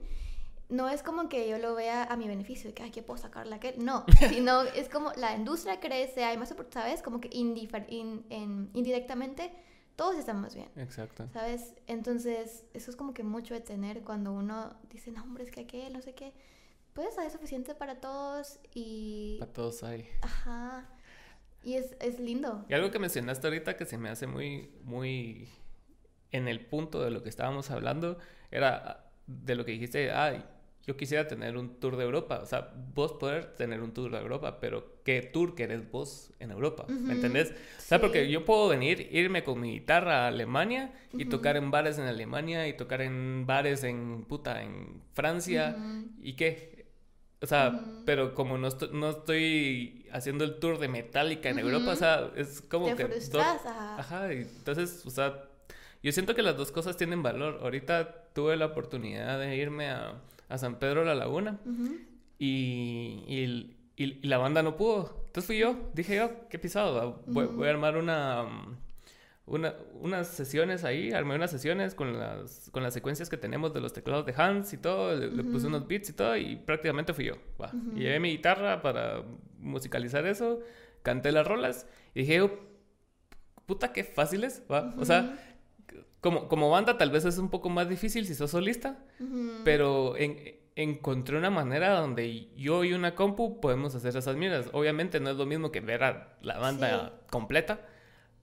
[0.70, 3.17] no es como que yo lo vea a mi beneficio, de que, ay, que puedo
[3.17, 3.84] sacarla aquel.
[3.84, 7.01] No, sino es como la industria crece, hay más ¿sabes?
[7.01, 9.51] Como que indirectamente
[9.95, 10.70] todos estamos bien.
[10.76, 11.28] Exacto.
[11.34, 11.74] ¿Sabes?
[11.88, 15.61] Entonces, eso es como que mucho de tener cuando uno dice, no, hombre, es que
[15.61, 16.34] aquel, no sé qué.
[16.93, 19.38] pues hay suficiente para todos y...
[19.39, 20.07] Para todos hay.
[20.22, 20.88] Ajá.
[21.63, 22.63] Y es, es lindo.
[22.70, 25.49] Y algo que mencionaste ahorita que se me hace muy, muy
[26.32, 28.20] en el punto de lo que estábamos hablando,
[28.51, 30.45] era de lo que dijiste, ay,
[30.86, 34.18] yo quisiera tener un tour de Europa, o sea, vos poder tener un tour de
[34.18, 36.86] Europa, pero ¿qué tour querés vos en Europa?
[36.88, 37.52] ¿Me entendés?
[37.78, 41.70] O sea, porque yo puedo venir, irme con mi guitarra a Alemania y tocar en
[41.70, 45.78] bares en Alemania y tocar en bares en, puta, en Francia,
[46.22, 46.88] ¿y qué?
[47.42, 51.96] O sea, pero como no, no estoy haciendo el tour de Metallica en Europa, o
[51.96, 53.06] sea, es como que...
[53.06, 54.32] Frustras, ajá.
[54.32, 55.46] entonces, o sea,
[56.02, 57.60] yo siento que las dos cosas tienen valor.
[57.62, 60.14] Ahorita tuve la oportunidad de irme a
[60.50, 61.60] a San Pedro de la Laguna.
[62.38, 65.24] y, y, y, la banda no pudo.
[65.28, 68.47] Entonces fui yo, dije yo, qué pisado, voy, a armar una,
[69.45, 73.82] una, unas sesiones ahí, armé unas sesiones con las, con las secuencias que tenemos de
[73.82, 77.26] los teclados de Hans y todo, le, puse unos beats y todo y prácticamente fui
[77.26, 77.36] yo.
[77.95, 79.24] Y llevé mi guitarra para
[79.60, 80.62] musicalizar eso,
[81.04, 81.86] canté las rolas
[82.16, 82.60] y dije yo,
[83.68, 84.95] puta, qué fáciles, ¿va?
[84.97, 85.38] O sea,
[86.22, 88.97] como, como banda tal vez es un poco más difícil si sos solista,
[89.63, 90.15] pero
[90.76, 94.70] encontré una manera donde yo y una compu podemos hacer esas mierdas.
[94.74, 97.82] Obviamente no es lo mismo que ver a la banda completa,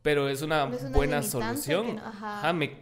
[0.02, 1.98] pero es una, buena solución.
[1.98, 2.52] ajá.
[2.52, 2.78] me,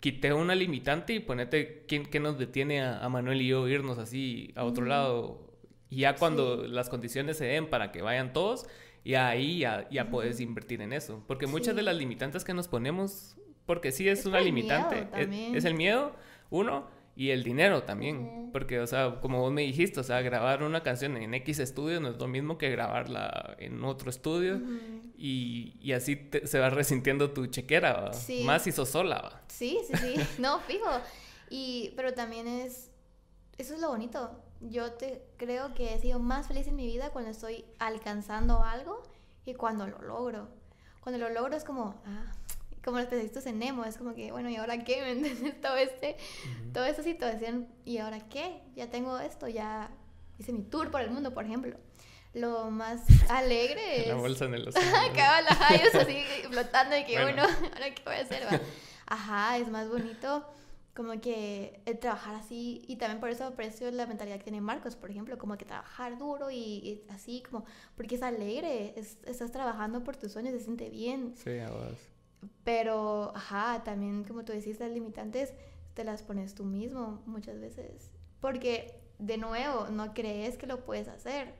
[0.00, 4.52] quité una limitante y ponete quién, qué nos detiene a, Manuel y yo irnos así
[4.56, 5.52] a otro lado.
[5.88, 8.66] Y ya cuando las condiciones se den para que vayan todos,
[9.04, 11.22] y ahí ya, ya puedes invertir en eso.
[11.26, 13.36] Porque muchas de las limitantes que nos ponemos
[13.66, 15.08] porque sí es, una limitante.
[15.54, 16.12] Es, el miedo,
[16.50, 16.86] uno,
[17.16, 18.50] y el dinero también.
[18.52, 22.00] Porque, o sea, como vos me dijiste, o sea, grabar una canción en X estudio
[22.00, 24.60] no es lo mismo que grabarla en otro estudio.
[25.18, 28.12] y, y, así se va resintiendo tu chequera,
[28.44, 29.20] más si sos sola.
[29.22, 29.42] ¿va?
[29.48, 30.14] Sí, sí, sí.
[30.38, 30.90] no, fijo.
[31.50, 32.90] Y, pero también es.
[33.58, 34.42] Eso es lo bonito.
[34.60, 39.02] Yo te creo que he sido más feliz en mi vida cuando estoy alcanzando algo
[39.44, 40.48] y cuando lo logro.
[41.00, 42.34] Cuando lo logro es como, ah,
[42.86, 45.00] como los pececitos en Nemo, es como que, bueno, ¿y ahora qué?
[45.02, 45.60] ¿Me entiendes?
[45.60, 46.16] Todo este,
[46.72, 48.62] toda esta situación, ¿y ahora qué?
[48.76, 49.90] Ya tengo esto, ya
[50.38, 51.76] hice mi tour por el mundo, por ejemplo.
[52.32, 54.06] Lo más alegre es...
[54.06, 54.96] La bolsa en el océano.
[54.98, 55.60] Acaba las
[55.94, 57.42] así flotando y que, bueno.
[57.42, 58.60] ¿ahora qué voy a hacer?
[59.06, 60.46] Ajá, es más bonito
[60.94, 64.96] como que el trabajar así, y también por eso aprecio la mentalidad que tiene Marcos,
[64.96, 67.66] por ejemplo, como que trabajar duro y, así, como,
[67.96, 71.34] porque es alegre, estás trabajando por tus sueños, se siente bien.
[71.36, 72.15] Sí, a vos.
[72.64, 75.52] Pero, ajá, también como tú decís, las limitantes
[75.94, 78.12] te las pones tú mismo muchas veces.
[78.40, 81.54] Porque, de nuevo, no crees que lo puedes hacer.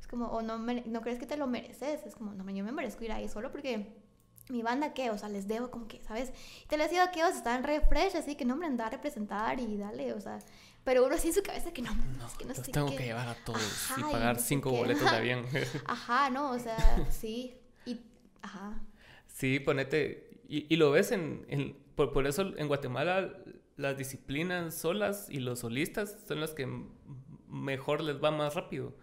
[0.00, 2.04] Es como, o no, no crees que te lo mereces.
[2.06, 4.00] Es como, no, yo me merezco ir ahí solo porque
[4.48, 5.10] mi banda, ¿qué?
[5.10, 6.32] O sea, les debo como que, ¿sabes?
[6.68, 9.76] Te les digo que están re fresh, así que no, me anda a representar y
[9.76, 10.38] dale, o sea.
[10.84, 13.04] Pero uno así en su cabeza que no, no es que no sé tengo que
[13.04, 13.62] llevar a todos
[13.96, 15.46] y pagar cinco boletos de avión.
[15.86, 16.76] Ajá, no, o sea,
[17.10, 17.56] sí.
[17.86, 18.00] Y,
[18.42, 18.80] ajá.
[19.42, 23.34] Sí, ponete, y, lo ves en, en por, por, eso en Guatemala
[23.74, 26.68] las disciplinas solas y los solistas son las que
[27.48, 28.94] mejor les va más rápido,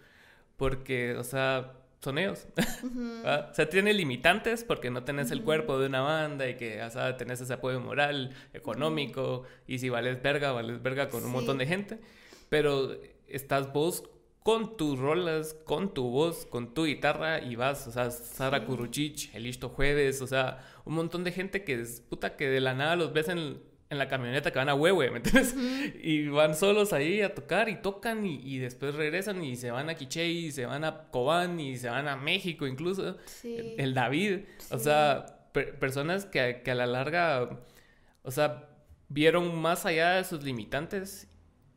[0.55, 2.47] porque, o sea, son ellos.
[3.51, 6.89] O sea, tiene limitantes porque no tenés el cuerpo de una banda y que, o
[6.89, 11.57] sea, tenés ese apoyo moral, económico, y si vales verga, vales verga con un montón
[11.57, 11.99] de gente,
[12.47, 14.09] pero estás vos
[14.43, 19.33] con tus rolas, con tu voz, con tu guitarra y vas, o sea, Sara Kuruchich,
[19.35, 22.73] El Listo Jueves, o sea, un montón de gente que es puta que de la
[22.73, 25.55] nada los ves en, en la camioneta que van a Huehue, ¿me entiendes?
[26.01, 29.95] Y van solos ahí a tocar y tocan y, después regresan y se van a
[29.95, 34.79] Quiché y se van a Cobán y se van a México incluso, el David, o
[34.79, 37.59] sea, personas que, que a la larga,
[38.23, 38.69] o sea,
[39.09, 41.27] vieron más allá de sus limitantes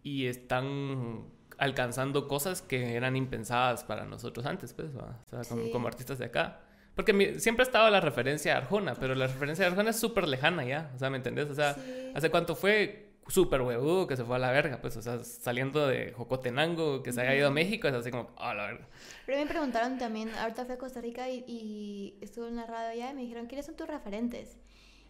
[0.03, 1.32] y están
[1.63, 6.61] alcanzando cosas que eran impensadas para nosotros antes, pues, o sea, como, artistas de acá.
[6.97, 10.27] Porque siempre ha estado la referencia a Arjona, pero la referencia a Arjona es súper
[10.27, 11.49] lejana ya, o sea, ¿me entendés?
[11.49, 11.77] O sea,
[12.15, 14.81] ¿hace cuánto fue súper huevudo que se fue a la verga?
[14.81, 18.31] Pues, o sea, saliendo de Jocotenango, que se haya ido a México, es así como,
[18.37, 18.89] a la verga.
[19.25, 23.13] Pero me preguntaron también, ahorita fui a Costa Rica y, estuve en la radio allá
[23.13, 24.59] y me dijeron, ¿quiénes son tus referentes?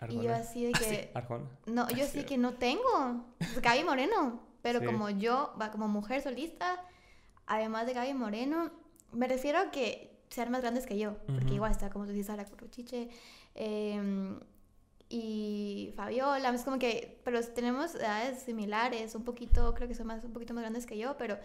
[0.06, 1.12] Y yo así de que...
[1.14, 1.46] Arjona.
[1.64, 3.24] No, yo así de que no tengo.
[3.62, 4.51] Gaby Moreno.
[4.62, 6.80] Pero como yo, como mujer solista,
[7.46, 8.70] además de Gaby Moreno,
[9.12, 12.28] me refiero a que sean más grandes que yo, porque igual está, como tú dices,
[12.28, 13.10] Sara Curuchiche
[13.54, 14.40] em,
[15.10, 20.24] y Fabiola, es como que, pero tenemos edades similares, un poquito, creo que son más,
[20.24, 21.38] un poquito más grandes que yo, pero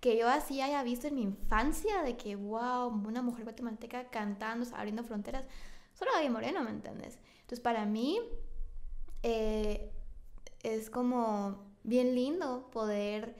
[0.00, 4.66] que yo así haya visto en mi infancia de que, wow, una mujer guatemalteca cantando,
[4.74, 5.44] abriendo fronteras,
[5.92, 7.18] solo Gaby Moreno, ¿me entiendes?
[7.42, 8.18] Entonces, para mí,
[9.22, 9.92] eh,
[10.62, 13.34] es como bien lindo poder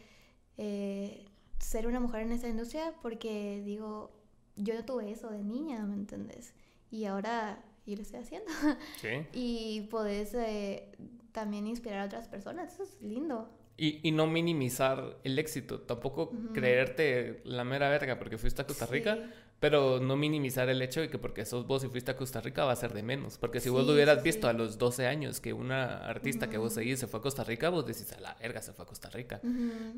[0.59, 1.25] eh,
[1.59, 4.11] ser una mujer en esa industria porque digo,
[4.57, 6.55] yo no tuve eso de niña, ¿me entiendes?
[6.91, 8.51] Y ahora yo lo estoy haciendo.
[9.01, 9.09] Sí.
[9.33, 10.93] y podés eh,
[11.33, 13.49] también inspirar a otras personas, eso es lindo.
[13.77, 18.85] Y, y no minimizar el éxito, tampoco creerte la mera verga porque fuiste a Costa
[18.87, 19.23] Rica, Sí.
[19.61, 22.65] Pero no minimizar el hecho de que porque sos vos y fuiste a Costa Rica
[22.65, 23.37] va a ser de menos.
[23.39, 24.51] Porque si vos lo hubieras sí, visto sí.
[24.51, 27.69] a los 12 años que una artista que vos seguís se fue a Costa Rica,
[27.69, 29.41] vos decís, a la verga, se fue a Costa Rica.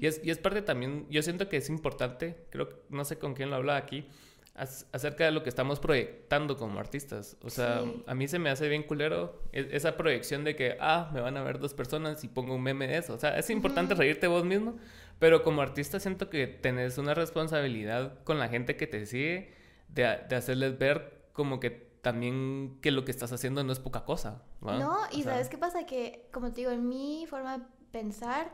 [0.00, 3.18] Y es, y es parte también, yo siento que es importante, creo que no sé
[3.18, 4.06] con quién lo hablaba aquí,
[4.56, 7.36] ac- acerca de lo que estamos proyectando como artistas.
[7.42, 8.02] O sea, Sí.
[8.06, 11.36] a mí se me hace bien culero e- esa proyección de que, ah, me van
[11.36, 13.14] a ver dos personas y pongo un meme de eso.
[13.14, 14.76] O sea, es importante reírte vos mismo,
[15.22, 19.54] pero como artista siento que tenés una responsabilidad con la gente que te sigue
[19.86, 21.70] de, a- de hacerles ver como que
[22.02, 24.42] también que lo que estás haciendo no es poca cosa.
[24.66, 24.78] ¿va?
[24.80, 25.86] No, O y sea, ¿sabes qué pasa?
[25.86, 28.50] Que, como te digo, en mi forma de pensar,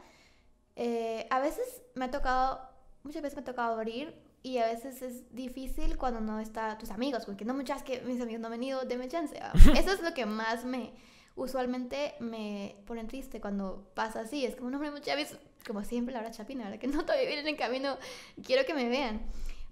[0.76, 2.60] eh, a veces me ha tocado,
[3.02, 6.90] muchas veces me ha tocado abrir y a veces es difícil cuando no está tus
[6.90, 9.40] amigos, porque no muchas que mis amigos no han venido, denme chance.
[9.40, 9.52] ¿va?
[9.80, 10.92] Eso es lo que más me,
[11.34, 14.44] usualmente me pone triste cuando pasa así.
[14.44, 15.38] Es como, no, hombre, muchas veces,
[15.68, 17.96] como siempre, la hora chapina, ahora que no todavía vienen en camino,
[18.44, 19.20] quiero que me vean.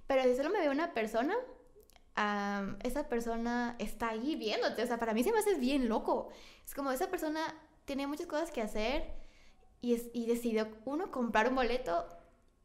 [0.07, 1.35] Pero si solo me ve una persona,
[2.85, 4.83] esa persona está ahí viéndote.
[4.83, 6.29] O sea, para mí se me hace bien loco.
[6.65, 7.41] Es como esa persona
[7.85, 9.13] tiene muchas cosas que hacer
[9.81, 12.07] y, es- y decidió uno comprar un boleto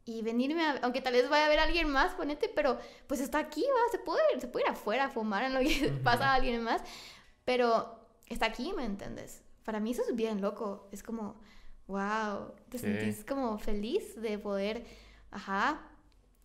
[0.04, 3.20] y venirme a, aunque tal vez vaya a ver a alguien más, ponete, pero pues
[3.20, 6.30] está aquí, va, se puede, se puede ir afuera a fumar en lo que pasa
[6.32, 6.82] a alguien más,
[7.44, 9.42] pero está aquí, ¿me entiendes?
[9.64, 11.40] Para mí eso es bien loco, es como,
[11.86, 12.86] wow, te Sí.
[12.86, 14.84] sentís como feliz de poder,
[15.30, 15.88] ajá.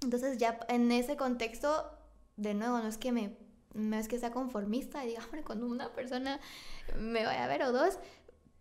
[0.02, 1.92] Entonces ya en ese contexto,
[2.36, 3.38] de nuevo, no es que me,
[3.74, 6.40] no es que sea conformista y diga, hombre, cuando una persona
[7.00, 7.98] me vaya a ver o dos,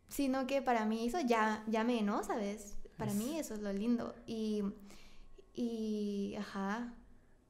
[0.09, 2.77] sino que para mí eso ya, ya me no, ¿sabes?
[2.97, 4.15] Para mí eso es lo lindo.
[4.27, 4.63] Y,
[5.55, 6.95] y, ajá,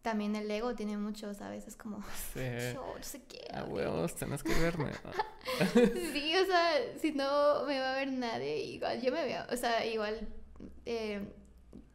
[0.06, 1.66] también el ego tiene mucho, ¿sabes?
[1.66, 2.00] Es como,
[2.32, 2.38] sí.
[2.72, 3.44] yo no sé qué.
[3.52, 3.88] A hombre".
[3.88, 4.92] huevos, tenés que verme.
[6.12, 9.56] Sí, o sea, si no me va a ver nadie, igual yo me veo, o
[9.56, 10.28] sea, igual
[10.84, 11.20] eh,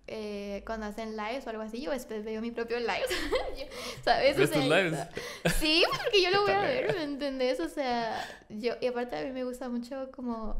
[0.08, 3.06] eh, cuando hacen lives o algo así, yo después veo mi propio live,
[4.04, 4.36] ¿sabes?
[4.36, 5.00] O ¿Ves sea, tus lives?
[5.60, 7.62] Sí, porque yo lo voy a ver, ¿me entendés?
[7.62, 10.60] O sea, yo, y aparte a mí me gusta mucho como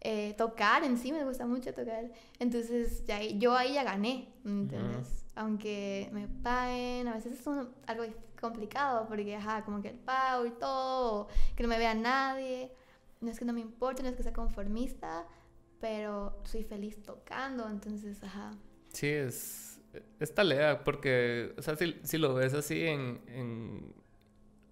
[0.00, 2.10] eh, tocar en sí, me gusta mucho tocar.
[2.38, 5.25] Entonces, ya, yo ahí ya gané, ¿me entiendes?
[5.36, 8.04] Aunque me paguen, a veces es algo
[8.40, 12.72] complicado porque, ajá, como que el pago y todo, que no me vea nadie.
[13.20, 15.26] No es que no me importe, no es que sea conformista,
[15.80, 18.52] pero soy feliz tocando, entonces, ajá.
[18.92, 19.80] Sí, es,
[20.20, 23.94] es talea, porque, o sea, si, si lo ves así en-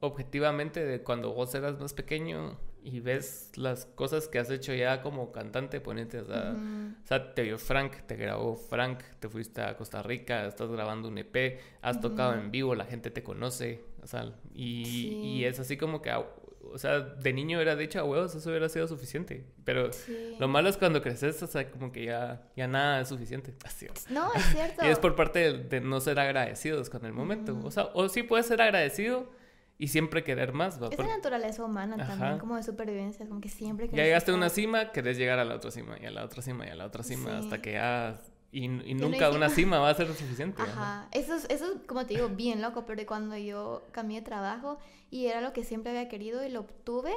[0.00, 5.01] objetivamente de cuando vos eras más pequeño y ves las cosas que has hecho ya
[5.01, 6.93] como cantante, ponete, o sea, Ujú.
[7.03, 11.09] o sea, te vio Frank, te grabó Frank, te fuiste a Costa Rica, estás grabando
[11.09, 12.41] un EP, has tocado Ujú.
[12.41, 15.09] en vivo, la gente te conoce, o sea, y, Sí.
[15.14, 18.68] y es así como que, o sea, de niño era dicho a huevos, eso hubiera
[18.68, 20.37] sido suficiente, pero Sí.
[20.39, 23.55] lo malo es cuando creces, o sea, como que ya, ya nada es suficiente.
[23.64, 23.87] Así.
[24.11, 24.85] No, es cierto.
[24.85, 27.55] Y es por parte de, de no ser agradecidos con el momento.
[27.55, 27.66] Ujú.
[27.66, 29.30] O sea, o sí puedes ser agradecido
[29.79, 30.81] y siempre querer más.
[30.81, 30.89] ¿va?
[30.89, 32.07] Es Porque la naturaleza humana Ajá.
[32.16, 35.45] también, como de supervivencia, como que siempre ya llegaste a una cima, querés llegar a
[35.45, 37.37] la otra cima, y a la otra cima, y a la otra cima, Sí.
[37.45, 38.20] hasta que ya...
[38.53, 39.81] Y, y hay nunca una cima.
[39.81, 40.62] va a ser suficiente.
[40.62, 40.70] ajá.
[41.01, 44.25] Ajá, eso es, eso es, como te digo, bien loco, pero cuando yo cambié de
[44.25, 44.79] trabajo
[45.11, 47.12] y era lo que siempre había querido y lo obtuve,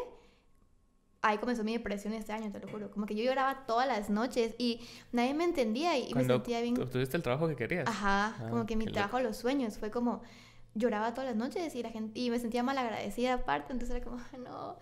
[1.21, 2.89] ahí comenzó mi depresión este año, te lo juro.
[2.89, 4.81] Como que yo lloraba todas las noches y
[5.11, 6.81] nadie me entendía y, y me Cuando sentía bien...
[6.81, 7.87] obtuviste el trabajo que querías.
[7.87, 8.93] Ajá, Ah, como que mi loco.
[8.93, 10.21] trabajo de los sueños fue como
[10.77, 14.05] lloraba todas las noches y la gente y me sentía mal agradecida aparte, entonces era
[14.05, 14.77] como "Ah, no,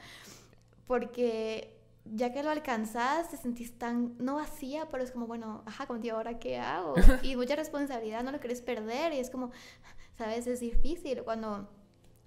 [0.87, 1.75] porque
[2.05, 6.15] ya que lo alcanzas te sentís tan no vacía, pero es como bueno, ajá, tío,
[6.15, 6.93] ahora qué hago
[7.23, 9.51] y mucha responsabilidad, no lo querés perder y es como
[10.17, 11.23] sabes, es difícil.
[11.23, 11.67] Cuando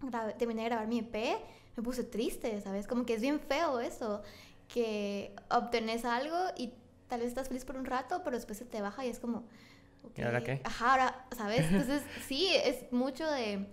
[0.01, 1.39] grabé- terminé de grabar mi EP,
[1.77, 2.87] me puse triste, ¿sabes?
[2.89, 4.23] Como que es bien feo eso,
[4.67, 6.73] que obtenés algo y
[7.07, 9.45] tal vez estás feliz por un rato, pero después se te baja y es como...
[10.17, 10.61] ¿Y ahora qué?
[10.65, 11.67] Ajá, ahora, ¿sabes?
[11.71, 13.67] Entonces, sí, es mucho de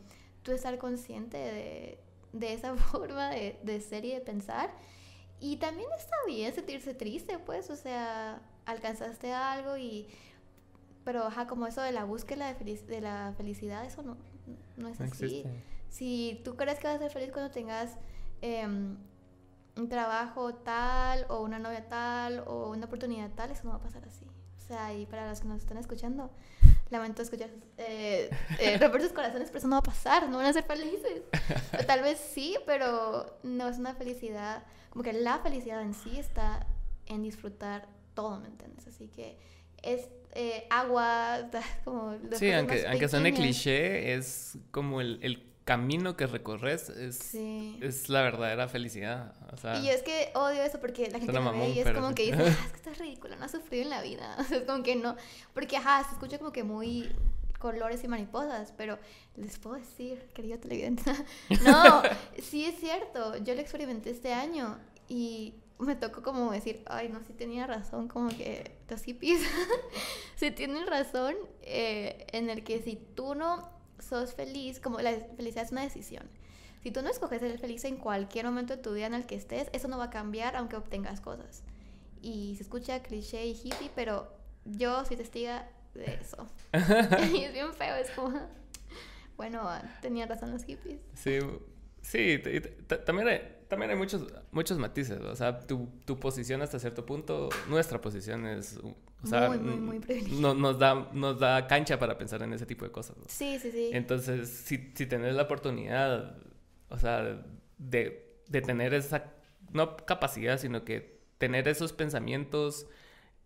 [0.44, 2.00] tú estar consciente de,
[2.34, 4.72] de esa forma de, de ser y de pensar.
[5.40, 10.08] Y también está bien sentirse triste, pues, o sea, alcanzaste algo y...
[11.04, 14.18] Pero, ajá, como eso de la búsqueda de, felic- de la felicidad, eso no,
[14.78, 15.26] no es No así.
[15.26, 15.64] existe.
[15.90, 17.98] Si tú crees que vas a ser feliz cuando tengas
[18.42, 18.98] em,
[19.78, 23.82] un trabajo tal o una novia tal o una oportunidad tal, eso no va a
[23.82, 24.25] pasar así.
[24.66, 26.32] O sea, y para los que nos están escuchando,
[26.90, 30.48] lamento escuchar, eh, eh, romper sus corazones, pero eso no va a pasar, no van
[30.48, 31.22] a ser felices.
[31.80, 36.18] O tal vez sí, pero no es una felicidad, como que la felicidad en sí
[36.18, 36.66] está
[37.06, 38.88] en disfrutar todo, ¿me entiendes?
[38.88, 39.38] Así que
[39.84, 41.48] es, eh, agua,
[41.86, 42.18] como...
[42.32, 47.78] Sí, aunque, aunque suene cliché, es como el, el camino que recorres, es, Sí.
[47.82, 49.34] es la verdadera felicidad.
[49.52, 51.84] O sea, Y yo es que odio eso porque la gente me ve y es
[51.86, 54.36] pero como que dice, "Ah, es que estás ridícula, no has sufrido en la vida.
[54.40, 55.16] O sea, es como que no.
[55.54, 57.12] Porque, ajá, se escucha como que muy
[57.60, 59.00] colores y mariposas, pero
[59.38, 61.04] les puedo decir, querido televidente,
[61.66, 62.04] no,
[62.40, 67.22] sí es cierto, yo lo experimenté este año y me tocó como decir, ay, no,
[67.24, 69.42] sí tenía razón, como que los hippies,
[70.36, 75.66] sí tienen razón eh, en el que si tú no sos feliz, como la felicidad
[75.66, 76.24] es una decisión.
[76.84, 79.36] Si tú no escoges ser feliz en cualquier momento de tu vida en el que
[79.36, 81.64] estés, eso no va a cambiar aunque obtengas cosas.
[82.22, 84.32] Y se escucha cliché y hippie, pero
[84.66, 86.48] yo soy testiga de eso.
[87.34, 88.40] y es bien feo, es como,
[89.38, 91.00] bueno, ah, tenían razón los hippies.
[91.16, 91.40] Sí,
[92.02, 92.40] sí,
[93.06, 98.00] también también hay muchos, muchos matices, o sea, tu, tu posición hasta cierto punto, nuestra
[98.02, 98.80] posición es,
[99.24, 102.66] o sea, Muy, muy, muy no- nos, da, nos da cancha para pensar en ese
[102.66, 103.18] tipo de cosas.
[103.18, 103.24] ¿no?
[103.28, 103.90] Sí, sí, sí.
[103.94, 106.38] Entonces, si, si tenés la oportunidad,
[106.90, 107.44] o sea,
[107.78, 109.34] de, de tener esa,
[109.74, 112.88] no capacidad, sino que tener esos pensamientos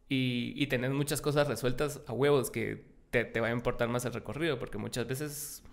[0.09, 4.05] y, y tener muchas cosas resueltas a huevos que te, te va a importar más
[4.05, 5.63] el recorrido, porque muchas veces,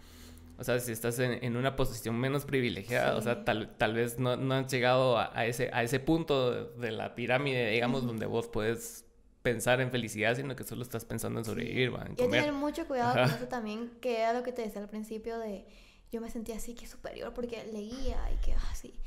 [0.58, 3.40] o sea, si estás en, en una posición menos privilegiada, o sea, Sí.
[3.44, 7.14] tal, tal vez no, no has llegado a, a ese, a ese punto de la
[7.14, 9.04] pirámide, digamos, donde vos puedes
[9.42, 12.00] pensar en felicidad, sino que solo estás pensando en sobrevivir, ¿va?
[12.02, 12.40] en Y hay que comer.
[12.40, 13.24] tener mucho cuidado Ajá.
[13.30, 15.66] con eso también, que era lo que te decía al principio de
[16.10, 18.98] yo me sentía así que superior porque leía y que así.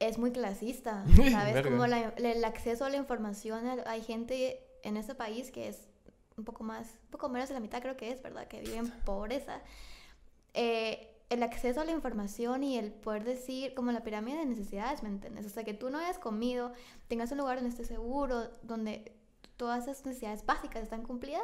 [0.00, 1.62] es muy clasista, ¿sabes?
[1.62, 5.88] Como la- el acceso a la información, hay gente en este país que es
[6.36, 8.48] un poco más, un poco menos de la mitad creo que es, ¿verdad?
[8.48, 9.60] Que vive en pobreza.
[10.54, 15.02] Eh, el acceso a la información y el poder decir, como la pirámide de necesidades,
[15.02, 15.46] ¿me entiendes?
[15.46, 16.72] O sea, que tú no hayas comido,
[17.08, 19.12] tengas un lugar donde estés seguro, donde
[19.56, 21.42] todas esas necesidades básicas están cumplidas,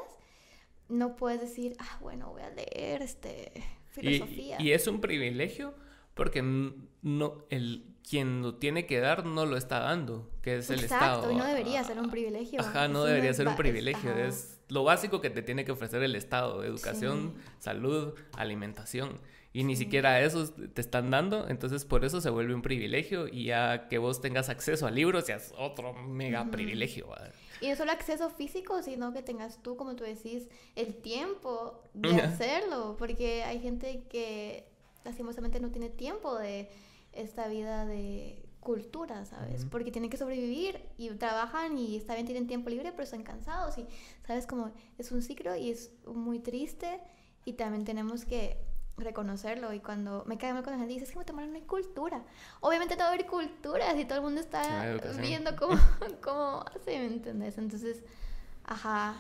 [0.89, 3.53] no puedes decir, ah, bueno, voy a leer este,
[3.97, 4.61] Y, filosofía.
[4.61, 5.75] y es un privilegio
[6.15, 10.81] porque no, el, quien lo tiene que dar no lo está dando, que es el
[10.81, 11.33] Exacto, Estado.
[11.33, 12.61] y no debería ser un privilegio.
[12.61, 14.11] Ajá, no debería ser un privilegio.
[14.11, 14.27] ajá.
[14.27, 19.21] Es lo básico que te tiene que ofrecer el Estado: educación, salud, alimentación.
[19.53, 19.85] Y ni Sí.
[19.85, 23.29] siquiera eso te están dando, entonces por eso se vuelve un privilegio.
[23.29, 27.09] Y ya que vos tengas acceso a libros, ya es otro mega privilegio.
[27.61, 32.21] Y no solo acceso físico, sino que tengas tú, como tú decís, el tiempo de
[32.21, 32.95] hacerlo.
[32.99, 34.65] Porque hay gente que
[35.05, 36.69] lastimosamente no tiene tiempo de
[37.19, 39.63] esta vida de cultura, ¿sabes?
[39.63, 39.71] Ujú.
[39.71, 43.79] Porque tienen que sobrevivir y trabajan y está bien, tienen tiempo libre, pero están cansados.
[43.79, 43.87] Y,
[44.27, 44.47] ¿sabes?
[44.47, 47.01] Como es un ciclo y es muy triste
[47.45, 48.59] y también tenemos que
[48.99, 51.63] reconocerlo y cuando me cae mal cuando la gente dice es que Guatemala no hay
[51.63, 52.25] cultura
[52.59, 55.79] obviamente no va a haber cultura si todo el mundo está viendo cómo,
[56.21, 57.59] cómo hace, ¿me entendés?
[57.59, 58.03] Entonces,
[58.65, 59.15] ajá,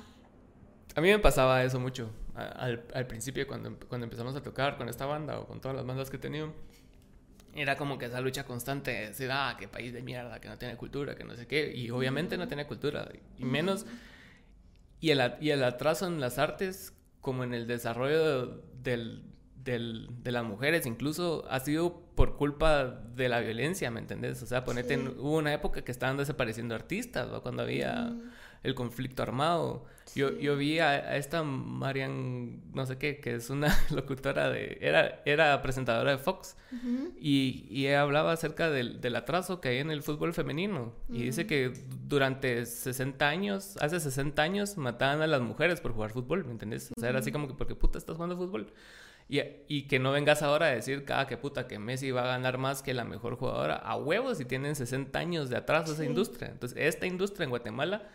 [0.97, 4.89] A mí me pasaba eso mucho al, al principio cuando, cuando empezamos a tocar con
[4.89, 6.53] esta banda o con todas las bandas que he tenido.
[7.61, 10.57] Era como que esa lucha constante de decir, ah, qué país de mierda, que no
[10.59, 11.73] tiene cultura, que no sé qué.
[11.75, 13.09] Y obviamente no tiene cultura.
[13.37, 13.85] Y menos...
[15.01, 19.23] Y el, y el atraso en las artes, como en el desarrollo del,
[19.63, 22.85] del- de las mujeres, incluso ha sido por culpa
[23.15, 24.43] de la violencia, ¿me entendés?
[24.43, 27.43] O sea, ponete, en- hubo una época que estaban desapareciendo artistas, ¿no?
[27.43, 28.31] Cuando había Mm,
[28.63, 29.85] el conflicto armado.
[30.15, 30.39] Yo, Sí.
[30.41, 34.79] yo vi a, a esta Marian, no sé qué, que es una locutora de...
[34.81, 36.57] Era, era presentadora de Fox.
[36.73, 40.93] ujú, Y, y ella hablaba acerca del, del atraso que hay en el fútbol femenino.
[41.11, 41.73] Y dice que
[42.07, 46.91] durante 60 años, hace 60 años, mataban a las mujeres por jugar fútbol, ¿me entiendes?
[46.97, 48.73] O sea, era así como que, ¿por qué puta estás jugando fútbol?
[49.29, 52.27] Y, y que no vengas ahora a decir, ah, que puta, que Messi va a
[52.29, 53.75] ganar más que la mejor jugadora.
[53.77, 56.09] A huevos y tienen 60 años de atraso esa Sí.
[56.09, 56.49] industria.
[56.49, 58.09] Entonces, esta industria en Guatemala,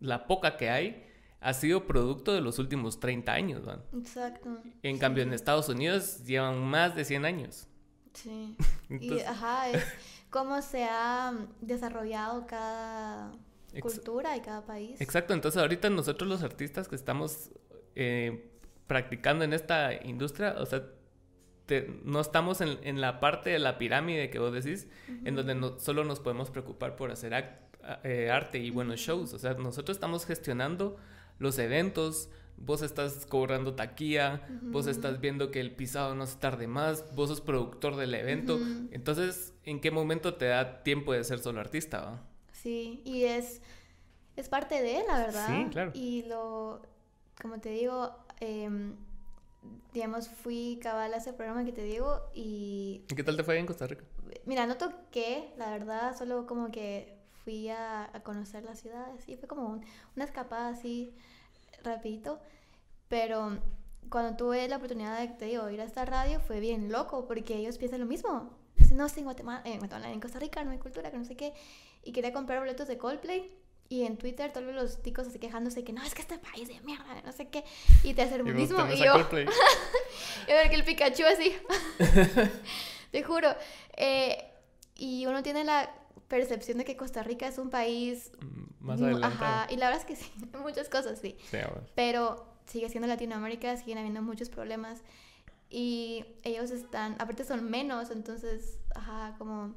[0.00, 1.06] la poca que hay,
[1.40, 3.82] ha sido producto de los últimos 30 años, ¿van?
[3.94, 4.58] Exacto.
[4.82, 7.68] En sí, cambio, en Estados Unidos llevan más de 100 años.
[8.14, 8.56] Sí.
[8.90, 9.84] Y, ajá, es
[10.30, 13.32] cómo se ha desarrollado cada
[13.72, 15.00] Ex- cultura y cada país.
[15.00, 17.52] Exacto, entonces ahorita nosotros los artistas que estamos
[17.94, 18.50] eh,
[18.88, 20.82] practicando en esta industria, o sea,
[21.66, 24.88] te- no estamos en, en la parte de la pirámide que vos decís,
[25.24, 27.69] en donde no, solo nos podemos preocupar por hacer ac- a-
[28.04, 30.96] eh, arte y buenos shows, o sea, nosotros estamos gestionando
[31.38, 36.66] los eventos, vos estás cobrando taquilla, vos estás viendo que el pisado no se tarde
[36.66, 38.58] más, vos sos productor del evento,
[38.92, 42.00] entonces, ¿en qué momento te da tiempo de ser solo artista?
[42.00, 42.22] va?
[42.52, 43.62] Sí, y es,
[44.36, 45.46] es parte de, la verdad.
[45.46, 45.92] Sí, claro.
[45.94, 46.82] Y lo,
[47.40, 48.94] como te digo, em,
[49.94, 53.58] digamos, fui cabal a ese programa que te digo y ¿Y qué tal te fue
[53.58, 54.04] en Costa Rica?
[54.44, 57.19] Mira, no toqué, la verdad, solo como que
[57.50, 59.84] fui a, a conocer la ciudad, así, fue como un-
[60.14, 61.12] una escapada así.
[61.82, 62.38] rapidito,
[63.08, 63.58] pero
[64.08, 67.56] cuando tuve la oportunidad de, te digo, ir a esta radio fue bien loco porque
[67.56, 68.50] ellos piensan lo mismo.
[68.92, 71.36] No, sí, en Guatemala, en, Guatemala, en Costa Rica no hay cultura, que no sé
[71.36, 71.52] qué.
[72.04, 73.50] Y quería comprar boletos de Coldplay.
[73.88, 76.80] Y en Twitter todos los ticos así quejándose que no, es que este país de
[76.82, 77.64] mierda, no sé qué.
[78.04, 78.78] Y te hacen lo mismo.
[78.92, 79.16] Y yo,
[80.48, 81.56] yo ver que el Pikachu así.
[83.10, 83.48] te juro.
[83.96, 84.44] Eh,
[84.96, 85.90] y uno tiene la
[86.28, 89.34] percepción de que Costa Rica es un país mm, más adelantado.
[89.34, 90.30] Ajá, y la verdad es que sí,
[90.62, 91.36] muchas cosas sí.
[91.50, 91.58] sí
[91.94, 95.02] Pero sigue siendo Latinoamérica, siguen habiendo muchos problemas
[95.70, 99.74] y ellos están, aparte son menos, entonces, ajá, como,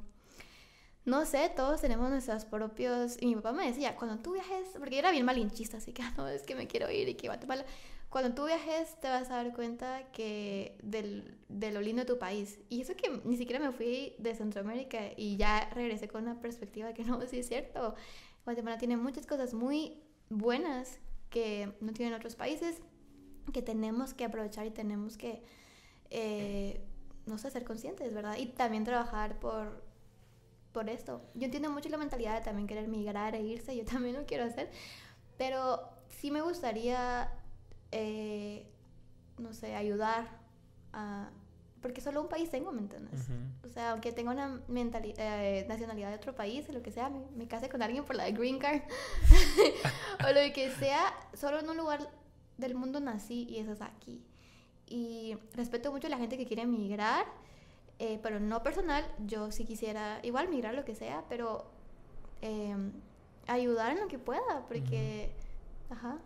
[1.06, 4.96] no sé, todos tenemos nuestros propios, y mi papá me decía, cuando tú viajes, porque
[4.96, 7.64] yo era bien malinchista, así que, no, es que me quiero ir y que Guatemala,
[8.14, 12.20] cuando tú viajes te vas a dar cuenta que del, de lo lindo de tu
[12.20, 12.60] país.
[12.70, 16.94] Y eso que ni siquiera me fui de Centroamérica y ya regresé con una perspectiva
[16.94, 17.96] que no, sí es cierto.
[18.46, 21.00] Guatemala tiene muchas cosas muy buenas
[21.32, 22.84] que no tienen otros países,
[23.52, 25.42] que tenemos que aprovechar y tenemos que,
[26.12, 26.86] eh,
[27.26, 28.38] no sé, ser conscientes, ¿verdad?
[28.38, 29.84] Y también trabajar por,
[30.72, 31.20] por esto.
[31.34, 34.44] Yo entiendo mucho la mentalidad de también querer migrar e irse, yo también lo quiero
[34.44, 34.70] hacer,
[35.36, 37.32] pero sí me gustaría,
[37.94, 38.66] eh,
[39.38, 40.28] no sé, ayudar
[40.92, 41.30] a...
[41.82, 43.28] Porque solo un país tengo, ¿me entiendes?
[43.66, 47.20] O sea, aunque tenga una eh, nacionalidad de otro país, o lo que sea, me,
[47.36, 48.82] me case con alguien por la green card,
[50.26, 52.10] o lo que sea, solo en un lugar
[52.58, 54.24] del mundo nací y eso es aquí.
[54.88, 57.26] Y respeto mucho a la gente que quiere emigrar,
[58.00, 61.70] eh, pero no personal, yo sí quisiera igual migrar lo que sea, pero
[62.42, 62.94] em,
[63.48, 65.36] ayudar en lo que pueda, porque...
[65.90, 66.18] Ajá.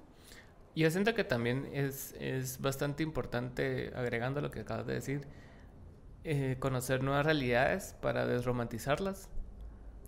[0.77, 5.27] Yo siento que también es, es bastante importante, agregando lo que acabas de decir,
[6.23, 9.27] eh, conocer nuevas realidades para desromantizarlas.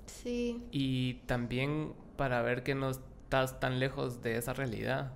[0.05, 0.63] Sí.
[0.72, 5.13] Y también para ver que no estás tan lejos de esa realidad.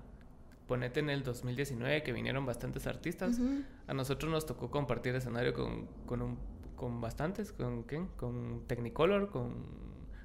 [0.66, 3.38] Ponete en el 2019 que vinieron bastantes artistas.
[3.86, 6.38] A nosotros nos tocó compartir escenario con, con, un,
[6.74, 8.04] con bastantes, con ¿qué?
[8.16, 9.54] Con Technicolor, con,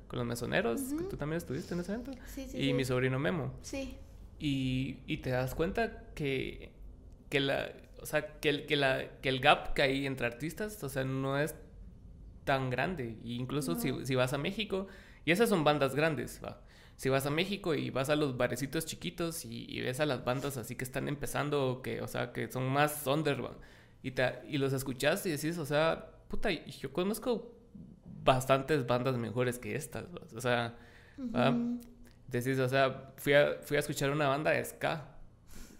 [0.07, 2.13] con los mesoneros, que tú también estuviste en ese evento.
[2.25, 3.53] Sí, sí, y mi sobrino Memo.
[3.61, 3.97] Sí.
[4.39, 6.71] Y, y te das cuenta que,
[7.29, 7.71] que la,
[8.01, 11.03] o sea, que el, que, la, que el gap que hay entre artistas, o sea,
[11.03, 11.55] no es
[12.45, 13.17] tan grande.
[13.23, 14.87] Y incluso si, si, vas a México,
[15.25, 16.61] y esas son bandas grandes, va.
[16.95, 20.57] Si vas a México y vas a los barecitos chiquitos y, ves a las bandas
[20.57, 23.41] así que están empezando, que, o sea, que son más under,
[24.03, 27.53] y, te, y los escuchas y decís, o sea, puta, yo conozco
[28.23, 30.77] bastantes bandas mejores que estas, o sea,
[32.31, 35.15] decís, o sea, fui a, fui a escuchar una banda de ska.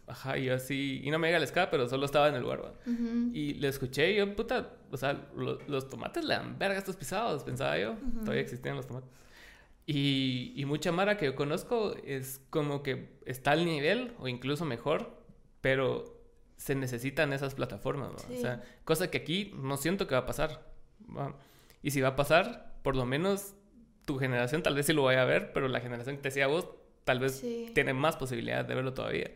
[0.08, 2.74] Ajá, y así, y no me llega el ska, pero solo estaba en el lugar,
[3.32, 7.43] Y le escuché y yo, puta, o sea, los tomates le dan verga estos pisados,
[7.43, 7.95] pensaba yo.
[8.22, 9.10] Todavía existían los tomates.
[9.86, 14.64] Y, y, mucha Mara que yo conozco es como que está al nivel o incluso
[14.64, 15.20] mejor,
[15.62, 16.20] pero
[16.58, 20.66] se necesitan esas plataformas, O sea, cosa que aquí no siento que va a pasar.
[21.82, 23.56] Y si va a pasar, por lo menos
[24.10, 26.47] tu generación tal vez sí lo vaya a ver, pero la generación que te decía
[26.47, 26.68] vos
[27.03, 27.45] tal vez
[27.76, 29.30] tiene más posibilidades de verlo todavía.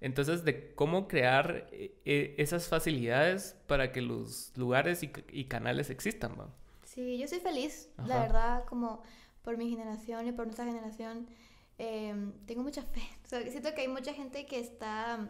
[0.00, 6.36] Entonces, de cómo crear eh, eh, esas facilidades para que los lugares y, canales existan,
[6.36, 6.48] ¿no?
[6.84, 9.02] Sí, yo soy feliz, la verdad, como
[9.42, 11.26] por mi generación y por nuestra generación.
[11.78, 13.02] Em, tengo mucha fe.
[13.50, 15.28] siento que hay mucha gente que está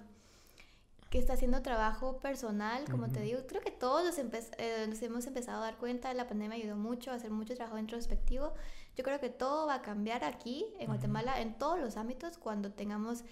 [1.11, 4.17] que está haciendo trabajo personal, como te digo, creo que todos nos,
[4.59, 7.79] eh, nos, hemos empezado a dar cuenta, la pandemia ayudó mucho a hacer mucho trabajo
[7.79, 8.55] introspectivo.
[9.01, 12.71] Yo creo que todo va a cambiar aquí, en Guatemala, en todos los ámbitos, cuando
[12.71, 13.25] tengamos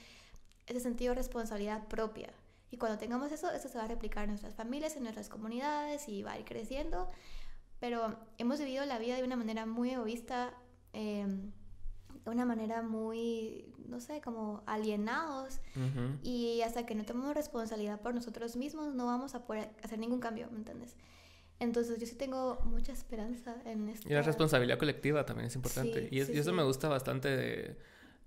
[0.66, 2.32] ese sentido de responsabilidad propia.
[2.70, 6.08] Y cuando tengamos eso, eso se va a replicar en nuestras familias, en nuestras comunidades
[6.08, 7.10] y va a ir creciendo.
[7.80, 10.54] Pero hemos vivido la vida de una manera muy egoísta,
[10.94, 11.52] em,
[12.24, 15.60] de una manera muy, no sé, como alienados.
[16.22, 20.20] Y hasta que no tomemos responsabilidad por nosotros mismos, no vamos a poder hacer ningún
[20.20, 20.96] cambio, ¿me entiendes?
[21.60, 24.08] Entonces yo sí tengo mucha esperanza en esto.
[24.08, 26.08] Y la responsabilidad colectiva también es importante.
[26.10, 27.76] y, eso me gusta bastante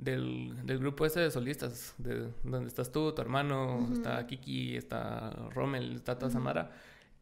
[0.01, 5.32] del, del, grupo ese de solistas, de donde estás tú, tu hermano, está Kiki, está
[5.51, 6.71] Rommel, está toda Samara,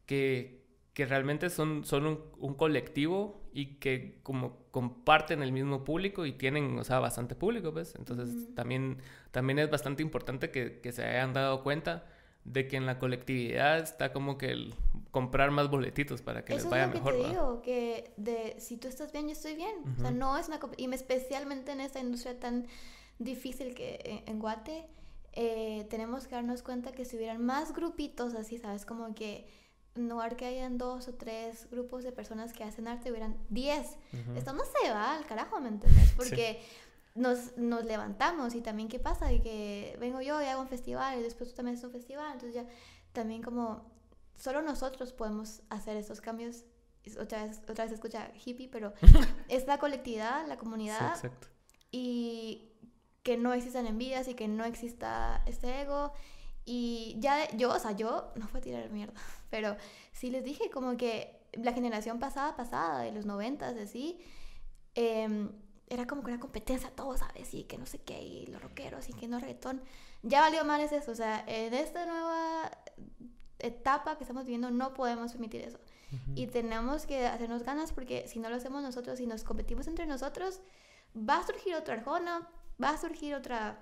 [0.06, 6.32] que, que realmente son, son un, colectivo y que como comparten el mismo público y
[6.32, 7.96] tienen, o sea, bastante público, pues.
[7.96, 8.98] Entonces también,
[9.32, 12.06] también es bastante importante que, que, se hayan dado cuenta
[12.46, 14.74] de que en la colectividad está como que el
[15.12, 17.16] comprar más boletitos para que les vaya es lo mejor.
[17.16, 19.76] Que te digo, que de si tú estás bien, yo estoy bien.
[19.98, 20.60] O sea, no es una...
[20.78, 22.68] Y especialmente en esta industria tan
[23.18, 24.88] difícil que en, Guate,
[25.34, 28.86] eh, tenemos que darnos cuenta que si hubieran más grupitos así, ¿sabes?
[28.86, 29.48] Como que
[29.96, 33.98] no que hayan dos o tres grupos de personas que hacen arte, hubieran diez.
[34.36, 36.12] Esto no se va al carajo, ¿me entiendes?
[36.18, 36.62] Porque
[37.16, 41.24] nos, nos levantamos y también qué pasa, que vengo yo y hago un festival y
[41.24, 42.66] después tú también haces un festival, entonces ya
[43.12, 43.84] también como
[44.40, 46.66] solo nosotros podemos hacer esos cambios.
[47.20, 48.94] Otra vez, otra vez escucha hippie, pero
[49.48, 51.48] es la colectividad, la Sí, comunidad exacto.
[51.92, 52.72] y
[53.24, 56.14] que no existan envidias y que no exista este ego.
[56.66, 59.14] Y ya yo, o sea, yo no fue a tirar mierda,
[59.50, 59.76] pero
[60.12, 64.20] sí les dije como que la generación pasada, pasada, de los noventas, así,
[64.96, 65.52] em,
[65.88, 67.54] era como que una competencia todo, ¿sabes?
[67.56, 69.82] Y que no sé qué, y los rockeros y que no reggaetón.
[70.22, 72.70] Ya valió mal es eso, o sea, en esta nueva
[73.60, 75.80] etapa que estamos viviendo no podemos permitir eso.
[76.34, 80.08] Y tenemos que hacernos ganas porque si no lo hacemos nosotros y nos competimos entre
[80.08, 80.62] nosotros,
[81.16, 82.50] va a surgir otra Arjona,
[82.82, 83.80] va a surgir otra,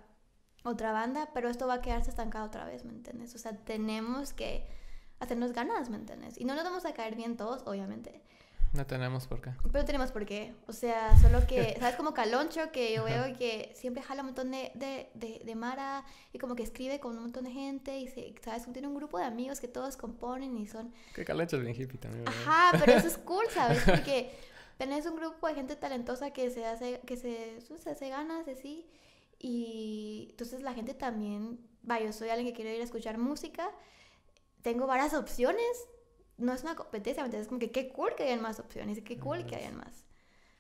[0.64, 3.34] otra banda, pero esto va a quedarse estancado otra vez, ¿me entiendes?
[3.36, 4.68] O sea, tenemos que
[5.20, 6.38] hacernos ganas, ¿me entiendes?
[6.38, 8.22] Y no nos vamos a caer bien todos, obviamente,
[8.74, 9.52] No tenemos por qué.
[9.72, 10.54] pero tenemos por qué.
[10.68, 11.96] O sea, solo que, ¿sabes?
[11.96, 16.06] Como Caloncho, que yo veo que siempre jala un montón de, de, de, de Mara
[16.34, 18.66] y como que escribe con un montón de gente y, se, ¿sabes?
[18.72, 21.98] Tiene un grupo de amigos que todos componen y son Que Calancho es bien hippie
[21.98, 22.26] también.
[22.26, 22.42] ¿verdad?
[22.46, 23.82] Ajá, pero eso es cool, ¿sabes?
[23.86, 24.32] Porque
[24.78, 28.88] tenés un grupo de gente talentosa que se hace, que se, se hace ganas, así.
[29.40, 31.60] Y entonces la gente también,
[31.90, 33.70] va, yo soy alguien que quiere ir a escuchar música,
[34.62, 35.88] tengo varias opciones,
[36.38, 37.46] no es una competencia, ¿me entiendes?
[37.46, 40.06] Es como que qué cool que hayan más opciones, qué cool que hayan más.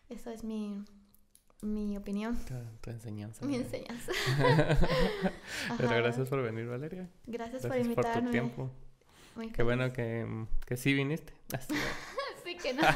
[0.10, 0.84] Eso es mi,
[1.62, 3.46] mi opinión, Tu, tu enseñanza.
[3.46, 4.12] mi enseñanza.
[5.78, 7.10] Pero gracias por venir, Valeria.
[7.26, 8.32] Gracias, por Gracias por, tu invitarme.
[8.32, 8.72] tiempo.
[9.36, 10.26] Muy Qué bueno que,
[10.66, 11.34] que sí viniste.
[11.54, 11.74] Así.
[12.44, 12.82] Sí que no.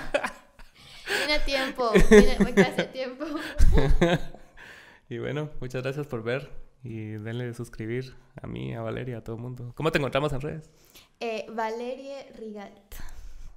[1.22, 3.26] Vine a tiempo, vine, me quedé tiempo.
[5.10, 6.50] y bueno, muchas gracias por ver.
[6.84, 9.74] Y denle suscribir a mí, a Valeria, a todo el mundo.
[9.76, 10.70] ¿Cómo te encontramos en redes?
[11.22, 12.96] Eh, Valerie Rigalt.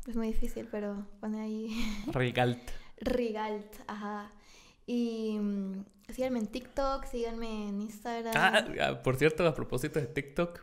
[0.06, 1.68] Es muy difícil, pero pone ahí
[2.12, 2.60] Rigalt.
[3.00, 4.30] Rigalt, ajá.
[4.86, 8.34] Y mm, síganme en TikTok, síganme en Instagram.
[8.36, 10.60] Ah, ah, por cierto, a propósito de TikTok,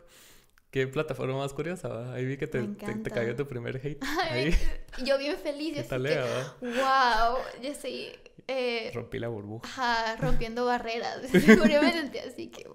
[0.70, 2.12] qué plataforma más curiosa.
[2.14, 3.98] Ahí vi que te, te, cayó tu primer hate.
[4.30, 4.54] Ahí,
[5.04, 6.20] yo bien feliz, ¿qué yo así que,
[6.60, 8.12] wow, yo estoy
[8.46, 9.66] eh, Rompí la burbuja.
[9.66, 11.20] ajá, rompiendo barreras.
[11.30, 12.68] sentí así que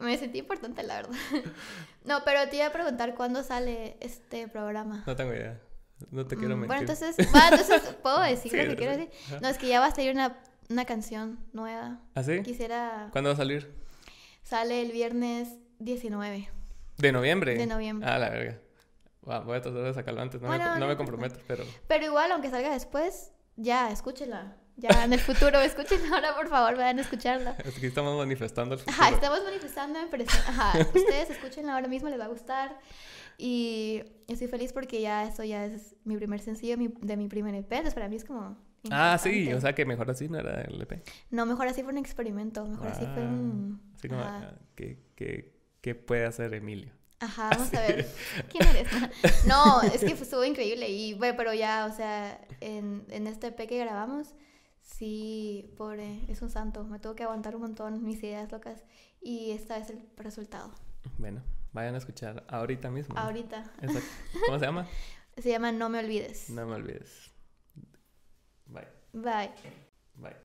[0.00, 1.16] me sentí importante, la verdad.
[2.04, 5.02] No, pero te iba a preguntar cuándo sale este programa.
[5.06, 5.60] No tengo idea.
[6.10, 6.66] No te quiero Mm, mentir.
[6.68, 9.10] Bueno, entonces, va, entonces puedo decir Sí, lo que quiero decir.
[9.42, 10.38] No, es que ya va a salir una,
[10.70, 12.00] una canción nueva.
[12.14, 12.40] ¿Ah, sí?
[12.42, 13.08] Quisiera.
[13.12, 13.70] ¿Cuándo va a salir?
[14.42, 15.48] Sale el viernes
[15.80, 16.48] 19.
[16.96, 17.56] ¿De noviembre?
[17.56, 18.08] De noviembre.
[18.08, 18.58] Ah, la verga.
[19.22, 20.40] Wow, voy a tratar de sacarlo antes.
[20.40, 21.64] No, Bueno, me, no no me comprometo, pero...
[21.88, 24.56] Pero igual, aunque salga después, ya, escúchenla.
[24.78, 27.50] Ya en el futuro, escúchenla ahora, por favor, vayan a escucharla.
[27.58, 28.96] Aquí estamos manifestando el futuro.
[29.00, 30.08] Ajá, estamos manifestando en.
[30.30, 32.78] Ajá, ustedes escúchenla ahora mismo, les va a gustar.
[33.36, 37.54] Y estoy feliz porque ya eso ya es mi primer sencillo mi- de mi primer
[37.54, 37.70] EP.
[37.72, 38.56] Entonces, para mí es como.
[38.90, 41.02] Ah, sí, o sea que mejor así no era el EP.
[41.30, 42.64] No, mejor así fue un experimento.
[42.64, 43.80] Mejor así fue un.
[43.82, 46.92] Ah, Así como, ah, ¿qué, qué, qué puede hacer Emilio?
[47.20, 48.08] Ajá, vamos a ver.
[48.48, 48.88] ¿Quién eres?
[49.46, 50.88] No, es que estuvo increíble.
[50.88, 54.34] Y bueno, pero ya, o sea, en, en este EP que grabamos,
[54.88, 56.84] sí, pobre, es un santo.
[56.84, 58.82] Me tuvo que aguantar un montón mis ideas locas.
[59.20, 60.72] Y esta es el resultado.
[61.18, 63.16] Bueno, vayan a escuchar ahorita mismo.
[63.16, 63.70] Ahorita.
[63.80, 64.08] Exacto.
[64.46, 64.86] ¿Cómo se llama?
[65.36, 66.50] Se llama No me olvides.
[66.50, 67.30] No me olvides.
[68.66, 68.88] Bye.
[69.12, 69.87] Bye.